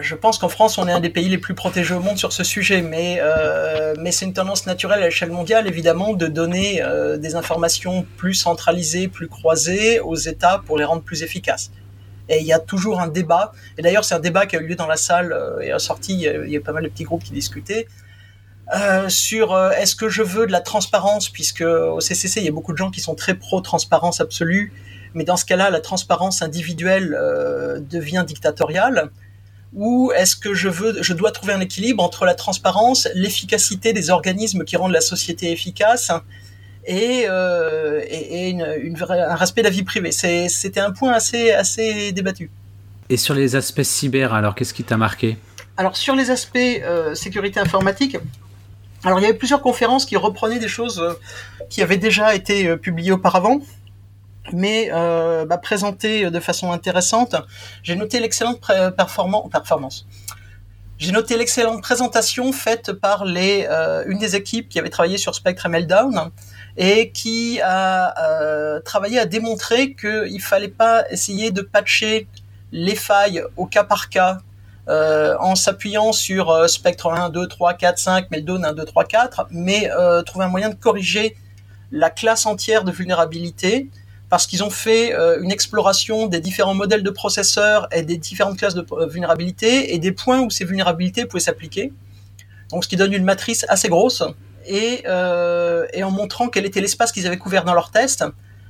je 0.00 0.14
pense 0.14 0.38
qu'en 0.38 0.48
France, 0.48 0.78
on 0.78 0.86
est 0.88 0.92
un 0.92 1.00
des 1.00 1.10
pays 1.10 1.28
les 1.28 1.38
plus 1.38 1.54
protégés 1.54 1.94
au 1.94 2.00
monde 2.00 2.18
sur 2.18 2.32
ce 2.32 2.44
sujet, 2.44 2.82
mais, 2.82 3.18
euh, 3.20 3.94
c'est 4.10 4.24
une 4.24 4.32
tendance 4.32 4.66
naturelle 4.66 5.02
à 5.02 5.06
l'échelle 5.06 5.30
mondiale, 5.30 5.66
évidemment, 5.66 6.14
de 6.14 6.26
donner 6.26 6.82
euh, 6.82 7.16
des 7.16 7.34
informations 7.34 8.06
plus 8.16 8.34
centralisées, 8.34 9.08
plus 9.08 9.28
croisées 9.28 10.00
aux 10.00 10.16
États 10.16 10.62
pour 10.64 10.78
les 10.78 10.84
rendre 10.84 11.02
plus 11.02 11.22
efficaces. 11.22 11.70
Et 12.28 12.38
il 12.40 12.46
y 12.46 12.52
a 12.52 12.60
toujours 12.60 13.00
un 13.00 13.08
débat, 13.08 13.52
et 13.76 13.82
d'ailleurs 13.82 14.04
c'est 14.04 14.14
un 14.14 14.20
débat 14.20 14.46
qui 14.46 14.56
a 14.56 14.60
eu 14.60 14.66
lieu 14.68 14.76
dans 14.76 14.86
la 14.86 14.96
salle 14.96 15.32
euh, 15.32 15.60
et 15.60 15.72
a 15.72 15.80
sorti, 15.80 16.12
il 16.12 16.20
y, 16.20 16.28
a, 16.28 16.44
il 16.44 16.50
y 16.50 16.56
a 16.56 16.60
pas 16.60 16.72
mal 16.72 16.84
de 16.84 16.88
petits 16.88 17.04
groupes 17.04 17.24
qui 17.24 17.32
discutaient, 17.32 17.88
sur 19.08 19.58
est-ce 19.76 19.96
que 19.96 20.08
je 20.08 20.22
veux 20.22 20.46
de 20.46 20.52
la 20.52 20.60
transparence, 20.60 21.28
puisque 21.28 21.62
au 21.62 21.98
CCC, 21.98 22.38
il 22.38 22.46
y 22.46 22.48
a 22.48 22.52
beaucoup 22.52 22.72
de 22.72 22.78
gens 22.78 22.92
qui 22.92 23.00
sont 23.00 23.16
très 23.16 23.34
pro-transparence 23.34 24.20
absolue, 24.20 24.72
mais 25.12 25.24
dans 25.24 25.36
ce 25.36 25.44
cas-là, 25.44 25.70
la 25.70 25.80
transparence 25.80 26.40
individuelle 26.40 27.18
devient 27.90 28.22
dictatoriale 28.24 29.10
ou 29.72 30.12
est-ce 30.16 30.36
que 30.36 30.52
je 30.54 30.68
veux, 30.68 31.02
je 31.02 31.12
dois 31.12 31.30
trouver 31.30 31.52
un 31.52 31.60
équilibre 31.60 32.02
entre 32.02 32.24
la 32.24 32.34
transparence, 32.34 33.08
l'efficacité 33.14 33.92
des 33.92 34.10
organismes 34.10 34.64
qui 34.64 34.76
rendent 34.76 34.92
la 34.92 35.00
société 35.00 35.52
efficace 35.52 36.10
et, 36.84 37.26
euh, 37.28 38.02
et, 38.08 38.50
une, 38.50 38.66
une, 38.82 38.96
un 39.02 39.34
respect 39.36 39.62
de 39.62 39.66
la 39.66 39.70
vie 39.70 39.84
privée? 39.84 40.12
C'était 40.12 40.80
un 40.80 40.90
point 40.90 41.12
assez, 41.12 41.52
assez 41.52 42.12
débattu. 42.12 42.50
Et 43.08 43.16
sur 43.16 43.34
les 43.34 43.56
aspects 43.56 43.82
cyber, 43.82 44.34
alors 44.34 44.54
qu'est-ce 44.54 44.74
qui 44.74 44.84
t'a 44.84 44.96
marqué? 44.96 45.36
Alors 45.76 45.96
sur 45.96 46.14
les 46.14 46.30
aspects 46.30 46.58
euh, 46.58 47.14
sécurité 47.14 47.60
informatique, 47.60 48.16
alors 49.04 49.18
il 49.18 49.22
y 49.22 49.24
avait 49.26 49.38
plusieurs 49.38 49.62
conférences 49.62 50.04
qui 50.04 50.16
reprenaient 50.16 50.58
des 50.58 50.68
choses 50.68 51.00
euh, 51.00 51.14
qui 51.70 51.80
avaient 51.80 51.96
déjà 51.96 52.34
été 52.34 52.76
publiées 52.76 53.12
auparavant 53.12 53.60
mais 54.52 54.90
euh, 54.92 55.44
bah, 55.46 55.58
présenté 55.58 56.30
de 56.30 56.40
façon 56.40 56.72
intéressante. 56.72 57.36
J'ai 57.82 57.96
noté 57.96 58.20
l'excellente 58.20 58.60
performance. 58.96 60.06
Présentation 61.80 62.52
faite 62.52 62.92
par 62.92 63.24
euh, 63.26 64.04
une 64.06 64.18
des 64.18 64.36
équipes 64.36 64.68
qui 64.68 64.78
avait 64.78 64.90
travaillé 64.90 65.16
sur 65.16 65.34
Spectre 65.34 65.66
Meltdown 65.68 66.30
et 66.76 67.10
qui 67.10 67.58
a 67.62 68.14
euh, 68.22 68.80
travaillé 68.80 69.18
à 69.18 69.24
démontrer 69.24 69.94
qu'il 69.94 70.40
fallait 70.42 70.68
pas 70.68 71.10
essayer 71.10 71.52
de 71.52 71.62
patcher 71.62 72.28
les 72.70 72.94
failles 72.94 73.42
au 73.56 73.64
cas 73.64 73.82
par 73.82 74.10
cas 74.10 74.38
euh, 74.88 75.36
en 75.40 75.54
s'appuyant 75.54 76.12
sur 76.12 76.68
Spectre 76.68 77.10
1, 77.10 77.30
2, 77.30 77.48
3, 77.48 77.74
4, 77.74 77.98
5, 77.98 78.30
Meltdown 78.30 78.64
1, 78.66 78.74
2, 78.74 78.84
3, 78.84 79.04
4, 79.04 79.46
mais 79.50 79.88
trouver 80.26 80.44
un 80.44 80.48
moyen 80.48 80.68
de 80.68 80.74
corriger 80.74 81.34
la 81.92 82.10
classe 82.10 82.44
entière 82.44 82.84
de 82.84 82.92
vulnérabilité 82.92 83.88
parce 84.30 84.46
qu'ils 84.46 84.62
ont 84.62 84.70
fait 84.70 85.12
euh, 85.12 85.42
une 85.42 85.50
exploration 85.50 86.28
des 86.28 86.40
différents 86.40 86.74
modèles 86.74 87.02
de 87.02 87.10
processeurs 87.10 87.88
et 87.92 88.02
des 88.02 88.16
différentes 88.16 88.56
classes 88.56 88.76
de 88.76 88.86
euh, 88.92 89.06
vulnérabilité 89.06 89.92
et 89.92 89.98
des 89.98 90.12
points 90.12 90.40
où 90.40 90.50
ces 90.50 90.64
vulnérabilités 90.64 91.26
pouvaient 91.26 91.40
s'appliquer. 91.40 91.92
Donc, 92.70 92.84
ce 92.84 92.88
qui 92.88 92.94
donne 92.96 93.12
une 93.12 93.24
matrice 93.24 93.66
assez 93.68 93.88
grosse 93.88 94.22
et, 94.66 95.02
euh, 95.06 95.84
en 96.00 96.12
montrant 96.12 96.48
quel 96.48 96.64
était 96.64 96.80
l'espace 96.80 97.10
qu'ils 97.10 97.26
avaient 97.26 97.38
couvert 97.38 97.64
dans 97.64 97.74
leur 97.74 97.90
test, 97.90 98.24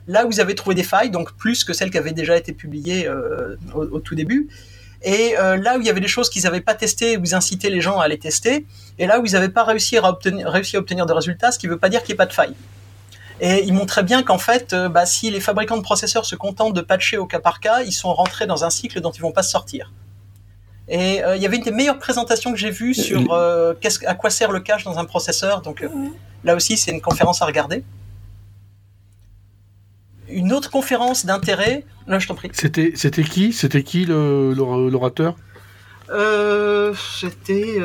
là 0.09 0.25
où 0.25 0.31
ils 0.33 0.41
avaient 0.41 0.55
trouvé 0.55 0.75
des 0.75 0.83
failles, 0.83 1.11
donc 1.11 1.37
plus 1.37 1.63
que 1.63 1.75
celles 1.75 1.91
qui 1.91 1.99
avaient 1.99 2.13
déjà 2.13 2.39
été 2.39 2.55
publiées 2.55 3.07
au, 3.75 4.01
tout 4.01 4.15
début. 4.15 4.49
Et 5.03 5.35
là 5.37 5.77
où 5.77 5.81
il 5.81 5.87
y 5.87 5.91
avait 5.91 6.01
des 6.01 6.09
choses 6.09 6.31
qu'ils 6.31 6.45
n'avaient 6.45 6.63
pas 6.63 6.75
testées, 6.75 7.19
où 7.19 7.23
ils 7.23 7.35
incitaient 7.35 7.69
les 7.69 7.83
gens 7.83 8.01
à 8.01 8.09
les 8.09 8.19
tester, 8.19 8.67
et 8.99 9.07
là 9.07 9.21
où 9.21 9.27
ils 9.27 9.33
n'avaient 9.33 9.51
pas 9.51 9.65
réussi 9.65 9.99
à 9.99 10.09
obtenir, 10.09 10.49
réussi 10.49 10.77
à 10.77 10.81
obtenir 10.81 11.05
de 11.05 11.13
résultats, 11.13 11.53
ce 11.53 11.59
qui 11.59 11.67
ne 11.67 11.73
veut 11.73 11.79
pas 11.79 11.91
dire 11.91 12.01
qu'il 12.03 12.15
n'y 12.15 12.15
ait 12.15 12.25
pas 12.25 12.27
de 12.27 12.33
faille. 12.33 12.55
Et 13.43 13.65
il 13.65 13.73
montrait 13.73 14.03
bien 14.03 14.23
qu'en 14.23 14.39
fait, 14.39 14.75
euh, 14.75 14.89
bah, 14.89 15.07
si 15.07 15.31
les 15.31 15.41
fabricants 15.41 15.79
de 15.79 15.83
processeurs 15.83 16.27
se 16.27 16.37
contentent 16.37 16.75
de 16.75 16.83
patcher 16.83 17.17
au 17.17 17.27
cas 17.27 17.41
par 17.41 17.59
cas, 17.61 17.83
ils 17.83 17.93
sont 17.93 18.13
rentrés 18.13 18.47
dans 18.47 18.65
un 18.65 18.71
cycle 18.71 19.01
dont 19.01 19.11
ils 19.11 19.23
vont 19.23 19.33
pas 19.33 19.43
se 19.43 19.51
sortir. 19.51 19.93
Et 20.89 21.23
euh, 21.25 21.37
il 21.37 21.43
y 21.43 21.47
avait 21.47 21.57
une 21.57 21.63
des 21.63 21.71
meilleures 21.71 21.99
présentations 21.99 22.53
que 22.53 22.59
j'ai 22.59 22.71
vues 22.71 22.95
sur 22.95 23.33
euh, 23.33 23.75
à 24.07 24.15
quoi 24.15 24.29
sert 24.29 24.51
le 24.51 24.61
cache 24.61 24.85
dans 24.85 24.99
un 24.99 25.05
processeur. 25.05 25.63
Donc 25.63 25.83
euh, 25.83 25.89
là 26.45 26.55
aussi, 26.55 26.77
c'est 26.77 26.91
une 26.91 27.01
conférence 27.01 27.41
à 27.41 27.47
regarder. 27.47 27.85
Une 30.29 30.53
autre 30.53 30.71
conférence 30.71 31.25
d'intérêt. 31.25 31.85
Là, 32.07 32.19
je 32.19 32.27
t'en 32.27 32.35
prie. 32.35 32.51
C'était 32.53 32.93
c'était 32.97 33.23
qui? 33.23 33.53
C'était 33.53 33.85
qui 33.85 34.05
l'orateur? 34.05 35.37
Euh, 36.11 36.93
C'était. 37.21 37.77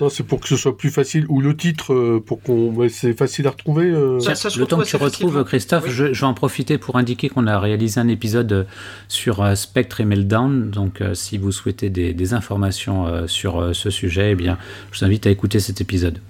Non, 0.00 0.08
c'est 0.08 0.24
pour 0.24 0.40
que 0.40 0.48
ce 0.48 0.56
soit 0.56 0.76
plus 0.76 0.90
facile. 0.90 1.26
Ou 1.28 1.40
le 1.40 1.56
titre, 1.56 1.94
euh, 1.94 2.22
pour 2.24 2.42
qu'on. 2.42 2.88
C'est 2.88 3.14
facile 3.14 3.46
à 3.46 3.50
retrouver. 3.50 3.86
Euh... 3.86 4.20
Ça, 4.20 4.34
ça, 4.34 4.48
le 4.56 4.66
temps 4.66 4.78
que 4.78 4.84
tu 4.84 4.96
retrouves, 4.96 5.44
Christophe, 5.44 5.84
oui. 5.84 5.90
je, 5.90 6.12
je, 6.12 6.20
vais 6.20 6.26
en 6.26 6.34
profiter 6.34 6.78
pour 6.78 6.96
indiquer 6.96 7.28
qu'on 7.28 7.46
a 7.46 7.58
réalisé 7.58 8.00
un 8.00 8.08
épisode 8.08 8.66
sur 9.08 9.42
euh, 9.42 9.54
Spectre 9.54 10.00
et 10.00 10.04
Meltdown. 10.04 10.70
Donc, 10.70 11.00
euh, 11.00 11.14
si 11.14 11.38
vous 11.38 11.52
souhaitez 11.52 11.90
des, 11.90 12.12
des 12.12 12.34
informations 12.34 13.06
euh, 13.06 13.26
sur 13.26 13.74
ce 13.74 13.90
sujet, 13.90 14.32
eh 14.32 14.34
bien, 14.34 14.58
je 14.92 14.98
vous 14.98 15.04
invite 15.04 15.26
à 15.26 15.30
écouter 15.30 15.60
cet 15.60 15.80
épisode. 15.80 16.20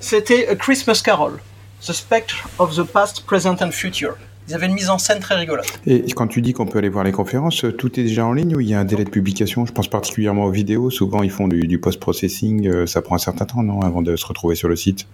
C'était 0.00 0.48
A 0.48 0.56
Christmas 0.56 1.02
Carol, 1.04 1.38
The 1.86 1.92
Spectre 1.92 2.48
of 2.58 2.74
the 2.74 2.84
Past, 2.84 3.24
Present 3.26 3.56
and 3.60 3.72
Future. 3.72 4.14
Ils 4.50 4.54
avaient 4.54 4.66
une 4.66 4.74
mise 4.74 4.90
en 4.90 4.98
scène 4.98 5.20
très 5.20 5.36
rigolote. 5.36 5.80
Et 5.86 6.02
quand 6.12 6.26
tu 6.26 6.42
dis 6.42 6.52
qu'on 6.52 6.66
peut 6.66 6.78
aller 6.78 6.88
voir 6.88 7.04
les 7.04 7.12
conférences, 7.12 7.64
tout 7.78 7.98
est 7.98 8.02
déjà 8.02 8.26
en 8.26 8.32
ligne 8.32 8.56
ou 8.56 8.60
il 8.60 8.68
y 8.68 8.74
a 8.74 8.80
un 8.80 8.84
délai 8.84 9.04
de 9.04 9.10
publication? 9.10 9.64
Je 9.64 9.72
pense 9.72 9.88
particulièrement 9.88 10.44
aux 10.44 10.50
vidéos. 10.50 10.90
Souvent, 10.90 11.22
ils 11.22 11.30
font 11.30 11.48
du, 11.48 11.66
du 11.66 11.78
post-processing. 11.78 12.86
Ça 12.86 13.00
prend 13.00 13.14
un 13.14 13.18
certain 13.18 13.46
temps, 13.46 13.62
non, 13.62 13.80
avant 13.80 14.02
de 14.02 14.16
se 14.16 14.26
retrouver 14.26 14.56
sur 14.56 14.68
le 14.68 14.76
site? 14.76 15.06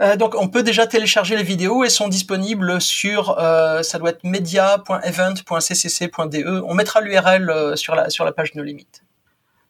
Euh, 0.00 0.16
donc 0.16 0.34
on 0.36 0.48
peut 0.48 0.64
déjà 0.64 0.86
télécharger 0.86 1.36
les 1.36 1.42
vidéos 1.42 1.84
et 1.84 1.88
sont 1.88 2.08
disponibles 2.08 2.78
sur 2.80 3.38
euh, 3.38 3.82
ça 3.82 3.98
doit 3.98 4.10
être 4.10 4.24
media.event.ccc.de. 4.24 6.62
On 6.66 6.74
mettra 6.74 7.00
l'URL 7.00 7.48
euh, 7.48 7.76
sur 7.76 7.94
la 7.94 8.10
sur 8.10 8.24
la 8.24 8.32
page 8.32 8.50
de 8.52 8.58
nos 8.58 8.64
limites. 8.64 9.04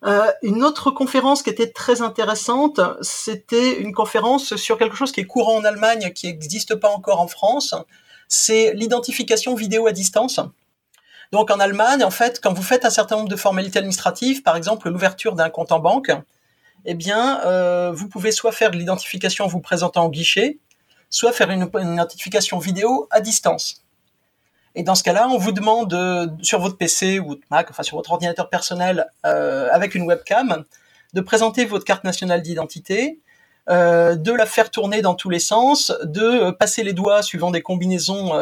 Euh, 0.07 0.31
une 0.43 0.63
autre 0.63 0.91
conférence 0.91 1.43
qui 1.43 1.51
était 1.51 1.71
très 1.71 2.03
intéressante, 2.03 2.81
c'était 3.01 3.81
une 3.81 3.95
conférence 3.95 4.57
sur 4.57 4.77
quelque 4.77 4.97
chose 4.97 5.13
qui 5.13 5.21
est 5.21 5.27
courant 5.27 5.57
en 5.57 5.65
Allemagne, 5.65 6.13
qui 6.13 6.27
n'existe 6.27 6.75
pas 6.75 6.91
encore 6.91 7.21
en 7.21 7.29
France. 7.29 7.75
C'est 8.29 8.75
l'identification 8.75 9.55
vidéo 9.55 9.87
à 9.87 9.93
distance. 9.93 10.41
Donc 11.33 11.51
en 11.51 11.59
Allemagne, 11.59 12.05
en 12.05 12.11
fait, 12.11 12.41
quand 12.43 12.53
vous 12.53 12.63
faites 12.63 12.85
un 12.85 12.91
certain 12.91 13.17
nombre 13.17 13.31
de 13.31 13.37
formalités 13.37 13.79
administratives, 13.79 14.43
par 14.43 14.57
exemple 14.57 14.91
l'ouverture 14.91 15.35
d'un 15.35 15.49
compte 15.49 15.73
en 15.73 15.81
banque, 15.81 16.13
eh 16.85 16.95
bien, 16.95 17.41
euh, 17.47 17.91
vous 17.93 18.09
pouvez 18.09 18.31
soit 18.31 18.53
faire 18.53 18.71
de 18.71 18.77
l'identification 18.77 19.47
en 19.47 19.49
vous 19.49 19.61
présentant 19.61 20.05
au 20.05 20.11
guichet, 20.11 20.59
soit 21.09 21.33
faire 21.33 21.51
une, 21.51 21.71
une 21.81 21.95
identification 21.95 22.59
vidéo 22.59 23.09
à 23.11 23.21
distance. 23.21 23.84
Et 24.77 24.83
dans 24.83 24.95
ce 24.95 25.05
cas-là, 25.05 25.29
on 25.29 25.39
vous 25.39 25.53
demande 25.53 25.95
euh, 25.95 26.27
sur 26.43 26.61
votre 26.61 26.77
PC 26.77 27.21
ou 27.21 27.39
Mac, 27.51 27.71
enfin 27.71 27.83
sur 27.83 27.97
votre 27.97 28.11
ordinateur 28.11 28.51
personnel, 28.51 29.07
euh, 29.25 29.69
avec 29.73 29.95
une 29.95 30.03
webcam, 30.03 30.65
de 31.13 31.21
présenter 31.21 31.65
votre 31.65 31.85
carte 31.85 32.03
nationale 32.03 32.43
d'identité, 32.43 33.21
euh, 33.69 34.17
de 34.17 34.33
la 34.33 34.47
faire 34.47 34.71
tourner 34.71 35.01
dans 35.01 35.15
tous 35.15 35.31
les 35.31 35.39
sens, 35.39 35.93
de 36.03 36.51
passer 36.51 36.83
les 36.83 36.93
doigts 36.93 37.23
suivant 37.23 37.51
des 37.51 37.63
combinaisons 37.63 38.33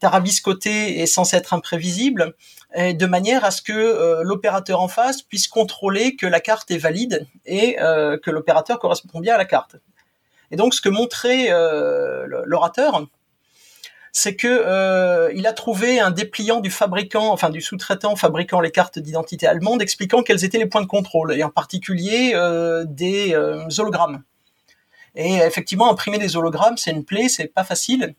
tarabiscotées 0.00 1.00
et 1.00 1.06
censées 1.06 1.36
être 1.36 1.54
imprévisibles, 1.54 2.34
de 2.76 3.06
manière 3.06 3.44
à 3.44 3.50
ce 3.50 3.62
que 3.62 4.22
l'opérateur 4.22 4.80
en 4.80 4.88
face 4.88 5.22
puisse 5.22 5.48
contrôler 5.48 6.14
que 6.14 6.26
la 6.26 6.40
carte 6.40 6.70
est 6.70 6.78
valide 6.78 7.26
et 7.44 7.74
que 7.76 8.30
l'opérateur 8.30 8.78
correspond 8.78 9.20
bien 9.20 9.34
à 9.34 9.38
la 9.38 9.44
carte. 9.44 9.76
Et 10.52 10.56
donc, 10.56 10.72
ce 10.72 10.80
que 10.80 10.88
montrait 10.88 11.48
l'orateur, 12.44 13.08
c'est 14.16 14.36
que 14.36 14.46
euh, 14.46 15.32
il 15.34 15.44
a 15.44 15.52
trouvé 15.52 15.98
un 15.98 16.12
dépliant 16.12 16.60
du 16.60 16.70
fabricant, 16.70 17.32
enfin 17.32 17.50
du 17.50 17.60
sous-traitant 17.60 18.14
fabriquant 18.14 18.60
les 18.60 18.70
cartes 18.70 19.00
d'identité 19.00 19.48
allemandes, 19.48 19.82
expliquant 19.82 20.22
quels 20.22 20.44
étaient 20.44 20.58
les 20.58 20.66
points 20.66 20.82
de 20.82 20.86
contrôle, 20.86 21.34
et 21.34 21.42
en 21.42 21.50
particulier 21.50 22.30
euh, 22.34 22.84
des 22.86 23.34
euh, 23.34 23.66
hologrammes. 23.76 24.22
Et 25.16 25.34
effectivement, 25.38 25.90
imprimer 25.90 26.18
des 26.18 26.36
hologrammes, 26.36 26.76
c'est 26.76 26.92
une 26.92 27.04
plaie, 27.04 27.28
c'est 27.28 27.48
pas 27.48 27.64
facile. 27.64 28.14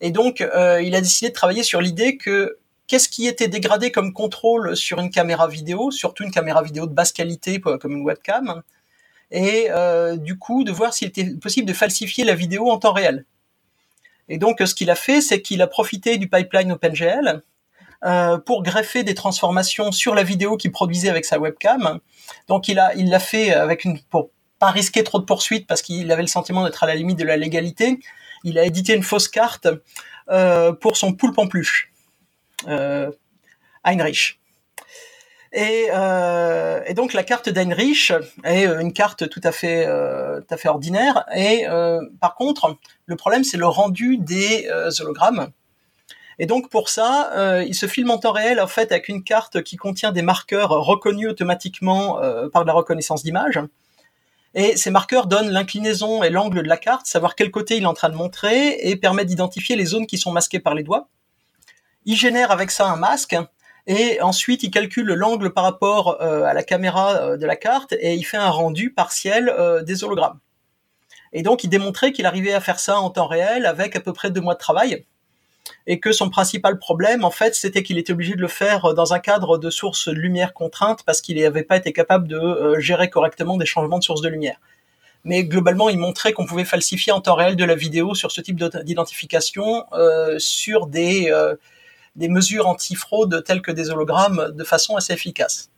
Et 0.00 0.10
donc, 0.10 0.40
euh, 0.40 0.80
il 0.82 0.94
a 0.94 1.02
décidé 1.02 1.28
de 1.28 1.34
travailler 1.34 1.62
sur 1.62 1.82
l'idée 1.82 2.16
que 2.16 2.56
qu'est-ce 2.86 3.10
qui 3.10 3.26
était 3.26 3.48
dégradé 3.48 3.92
comme 3.92 4.14
contrôle 4.14 4.74
sur 4.74 5.00
une 5.00 5.10
caméra 5.10 5.48
vidéo, 5.48 5.90
surtout 5.90 6.24
une 6.24 6.30
caméra 6.30 6.62
vidéo 6.62 6.86
de 6.86 6.94
basse 6.94 7.12
qualité 7.12 7.60
comme 7.60 7.92
une 7.92 8.04
webcam, 8.04 8.62
et 9.30 9.68
du 10.16 10.38
coup 10.38 10.64
de 10.64 10.72
voir 10.72 10.94
s'il 10.94 11.08
était 11.08 11.34
possible 11.34 11.66
de 11.66 11.74
falsifier 11.74 12.24
la 12.24 12.34
vidéo 12.34 12.70
en 12.70 12.78
temps 12.78 12.92
réel. 12.92 13.26
Et 14.28 14.38
donc, 14.38 14.60
ce 14.64 14.74
qu'il 14.74 14.90
a 14.90 14.94
fait, 14.94 15.20
c'est 15.20 15.40
qu'il 15.40 15.62
a 15.62 15.66
profité 15.66 16.18
du 16.18 16.28
pipeline 16.28 16.72
OpenGL 16.72 17.42
euh, 18.04 18.38
pour 18.38 18.62
greffer 18.62 19.04
des 19.04 19.14
transformations 19.14 19.92
sur 19.92 20.14
la 20.14 20.22
vidéo 20.22 20.56
qu'il 20.56 20.72
produisait 20.72 21.08
avec 21.08 21.24
sa 21.24 21.38
webcam. 21.38 22.00
Donc, 22.48 22.68
il 22.68 22.78
a, 22.78 22.94
il 22.94 23.08
l'a 23.08 23.20
fait 23.20 23.52
avec 23.52 23.84
une, 23.84 24.00
pour 24.00 24.30
pas 24.58 24.70
risquer 24.70 25.04
trop 25.04 25.18
de 25.18 25.24
poursuites 25.24 25.66
parce 25.66 25.82
qu'il 25.82 26.10
avait 26.10 26.22
le 26.22 26.28
sentiment 26.28 26.64
d'être 26.64 26.82
à 26.82 26.86
la 26.86 26.94
limite 26.94 27.18
de 27.18 27.24
la 27.24 27.36
légalité. 27.36 28.00
Il 28.44 28.58
a 28.58 28.64
édité 28.64 28.94
une 28.94 29.02
fausse 29.02 29.28
carte 29.28 29.68
euh, 30.30 30.72
pour 30.72 30.96
son 30.96 31.12
poulpe 31.12 31.38
en 31.38 31.46
peluche, 31.46 31.92
euh, 32.68 33.10
Heinrich. 33.84 34.40
Et, 35.56 35.86
euh, 35.90 36.82
et, 36.86 36.92
donc 36.92 37.14
la 37.14 37.22
carte 37.22 37.48
d'Heinrich 37.48 38.12
est 38.44 38.66
une 38.66 38.92
carte 38.92 39.26
tout 39.30 39.40
à 39.42 39.52
fait, 39.52 39.86
euh, 39.86 40.42
ordinaire. 40.66 41.24
Et 41.34 41.66
euh, 41.66 42.02
par 42.20 42.34
contre, 42.34 42.76
le 43.06 43.16
problème 43.16 43.42
c'est 43.42 43.56
le 43.56 43.66
rendu 43.66 44.18
des 44.18 44.68
euh, 44.70 44.90
hologrammes. 45.00 45.48
Et 46.38 46.44
donc 46.44 46.68
pour 46.68 46.90
ça, 46.90 47.30
euh, 47.32 47.64
il 47.66 47.74
se 47.74 47.86
filme 47.86 48.10
en 48.10 48.18
temps 48.18 48.32
réel 48.32 48.60
en 48.60 48.66
fait 48.66 48.92
avec 48.92 49.08
une 49.08 49.24
carte 49.24 49.62
qui 49.62 49.76
contient 49.76 50.12
des 50.12 50.20
marqueurs 50.20 50.68
reconnus 50.68 51.30
automatiquement 51.30 52.22
euh, 52.22 52.50
par 52.50 52.66
la 52.66 52.74
reconnaissance 52.74 53.22
d'image. 53.22 53.58
Et 54.54 54.76
ces 54.76 54.90
marqueurs 54.90 55.26
donnent 55.26 55.50
l'inclinaison 55.50 56.22
et 56.22 56.28
l'angle 56.28 56.62
de 56.62 56.68
la 56.68 56.76
carte, 56.76 57.06
savoir 57.06 57.34
quel 57.34 57.50
côté 57.50 57.78
il 57.78 57.84
est 57.84 57.86
en 57.86 57.94
train 57.94 58.10
de 58.10 58.14
montrer, 58.14 58.76
et 58.80 58.96
permet 58.96 59.24
d'identifier 59.24 59.74
les 59.74 59.86
zones 59.86 60.06
qui 60.06 60.18
sont 60.18 60.32
masquées 60.32 60.60
par 60.60 60.74
les 60.74 60.82
doigts. 60.82 61.08
Il 62.04 62.16
génère 62.16 62.50
avec 62.50 62.70
ça 62.70 62.90
un 62.90 62.96
masque 62.96 63.36
et 63.86 64.20
ensuite 64.20 64.62
il 64.62 64.70
calcule 64.70 65.12
l'angle 65.12 65.52
par 65.52 65.64
rapport 65.64 66.20
euh, 66.20 66.44
à 66.44 66.54
la 66.54 66.64
caméra 66.64 67.16
euh, 67.16 67.36
de 67.36 67.46
la 67.46 67.56
carte 67.56 67.94
et 68.00 68.14
il 68.14 68.24
fait 68.24 68.36
un 68.36 68.50
rendu 68.50 68.90
partiel 68.90 69.48
euh, 69.48 69.82
des 69.82 70.04
hologrammes. 70.04 70.40
Et 71.32 71.42
donc, 71.42 71.64
il 71.64 71.68
démontrait 71.68 72.12
qu'il 72.12 72.24
arrivait 72.24 72.54
à 72.54 72.60
faire 72.60 72.80
ça 72.80 72.98
en 72.98 73.10
temps 73.10 73.26
réel 73.26 73.66
avec 73.66 73.94
à 73.94 74.00
peu 74.00 74.12
près 74.12 74.30
deux 74.30 74.40
mois 74.40 74.54
de 74.54 74.58
travail. 74.58 75.04
Et 75.86 75.98
que 76.00 76.12
son 76.12 76.30
principal 76.30 76.78
problème, 76.78 77.24
en 77.24 77.30
fait, 77.30 77.54
c'était 77.54 77.82
qu'il 77.82 77.98
était 77.98 78.12
obligé 78.12 78.36
de 78.36 78.40
le 78.40 78.48
faire 78.48 78.94
dans 78.94 79.12
un 79.12 79.18
cadre 79.18 79.58
de 79.58 79.68
source 79.68 80.08
de 80.08 80.14
lumière 80.14 80.54
contrainte 80.54 81.02
parce 81.04 81.20
qu'il 81.20 81.38
n'avait 81.40 81.64
pas 81.64 81.76
été 81.76 81.92
capable 81.92 82.28
de 82.28 82.76
gérer 82.78 83.10
correctement 83.10 83.56
des 83.56 83.66
changements 83.66 83.98
de 83.98 84.04
source 84.04 84.22
de 84.22 84.28
lumière. 84.28 84.60
Mais 85.24 85.44
globalement, 85.44 85.88
il 85.88 85.98
montrait 85.98 86.32
qu'on 86.32 86.46
pouvait 86.46 86.64
falsifier 86.64 87.12
en 87.12 87.20
temps 87.20 87.34
réel 87.34 87.56
de 87.56 87.64
la 87.64 87.74
vidéo 87.74 88.14
sur 88.14 88.30
ce 88.30 88.40
type 88.40 88.56
d'identification 88.56 89.84
sur 90.38 90.86
des, 90.86 91.30
des 92.16 92.28
mesures 92.28 92.66
anti-fraude 92.66 93.44
telles 93.46 93.62
que 93.62 93.70
des 93.70 93.90
hologrammes 93.90 94.52
de 94.54 94.64
façon 94.64 94.96
assez 94.96 95.12
efficace. 95.12 95.70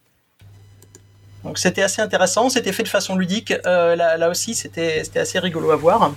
Donc 1.44 1.58
c'était 1.58 1.82
assez 1.82 2.02
intéressant, 2.02 2.48
c'était 2.48 2.72
fait 2.72 2.82
de 2.82 2.88
façon 2.88 3.16
ludique. 3.16 3.52
Euh, 3.66 3.96
là, 3.96 4.28
aussi, 4.28 4.54
c'était 4.54 5.02
assez 5.16 5.38
rigolo 5.38 5.70
à 5.70 5.76
voir. 5.76 6.12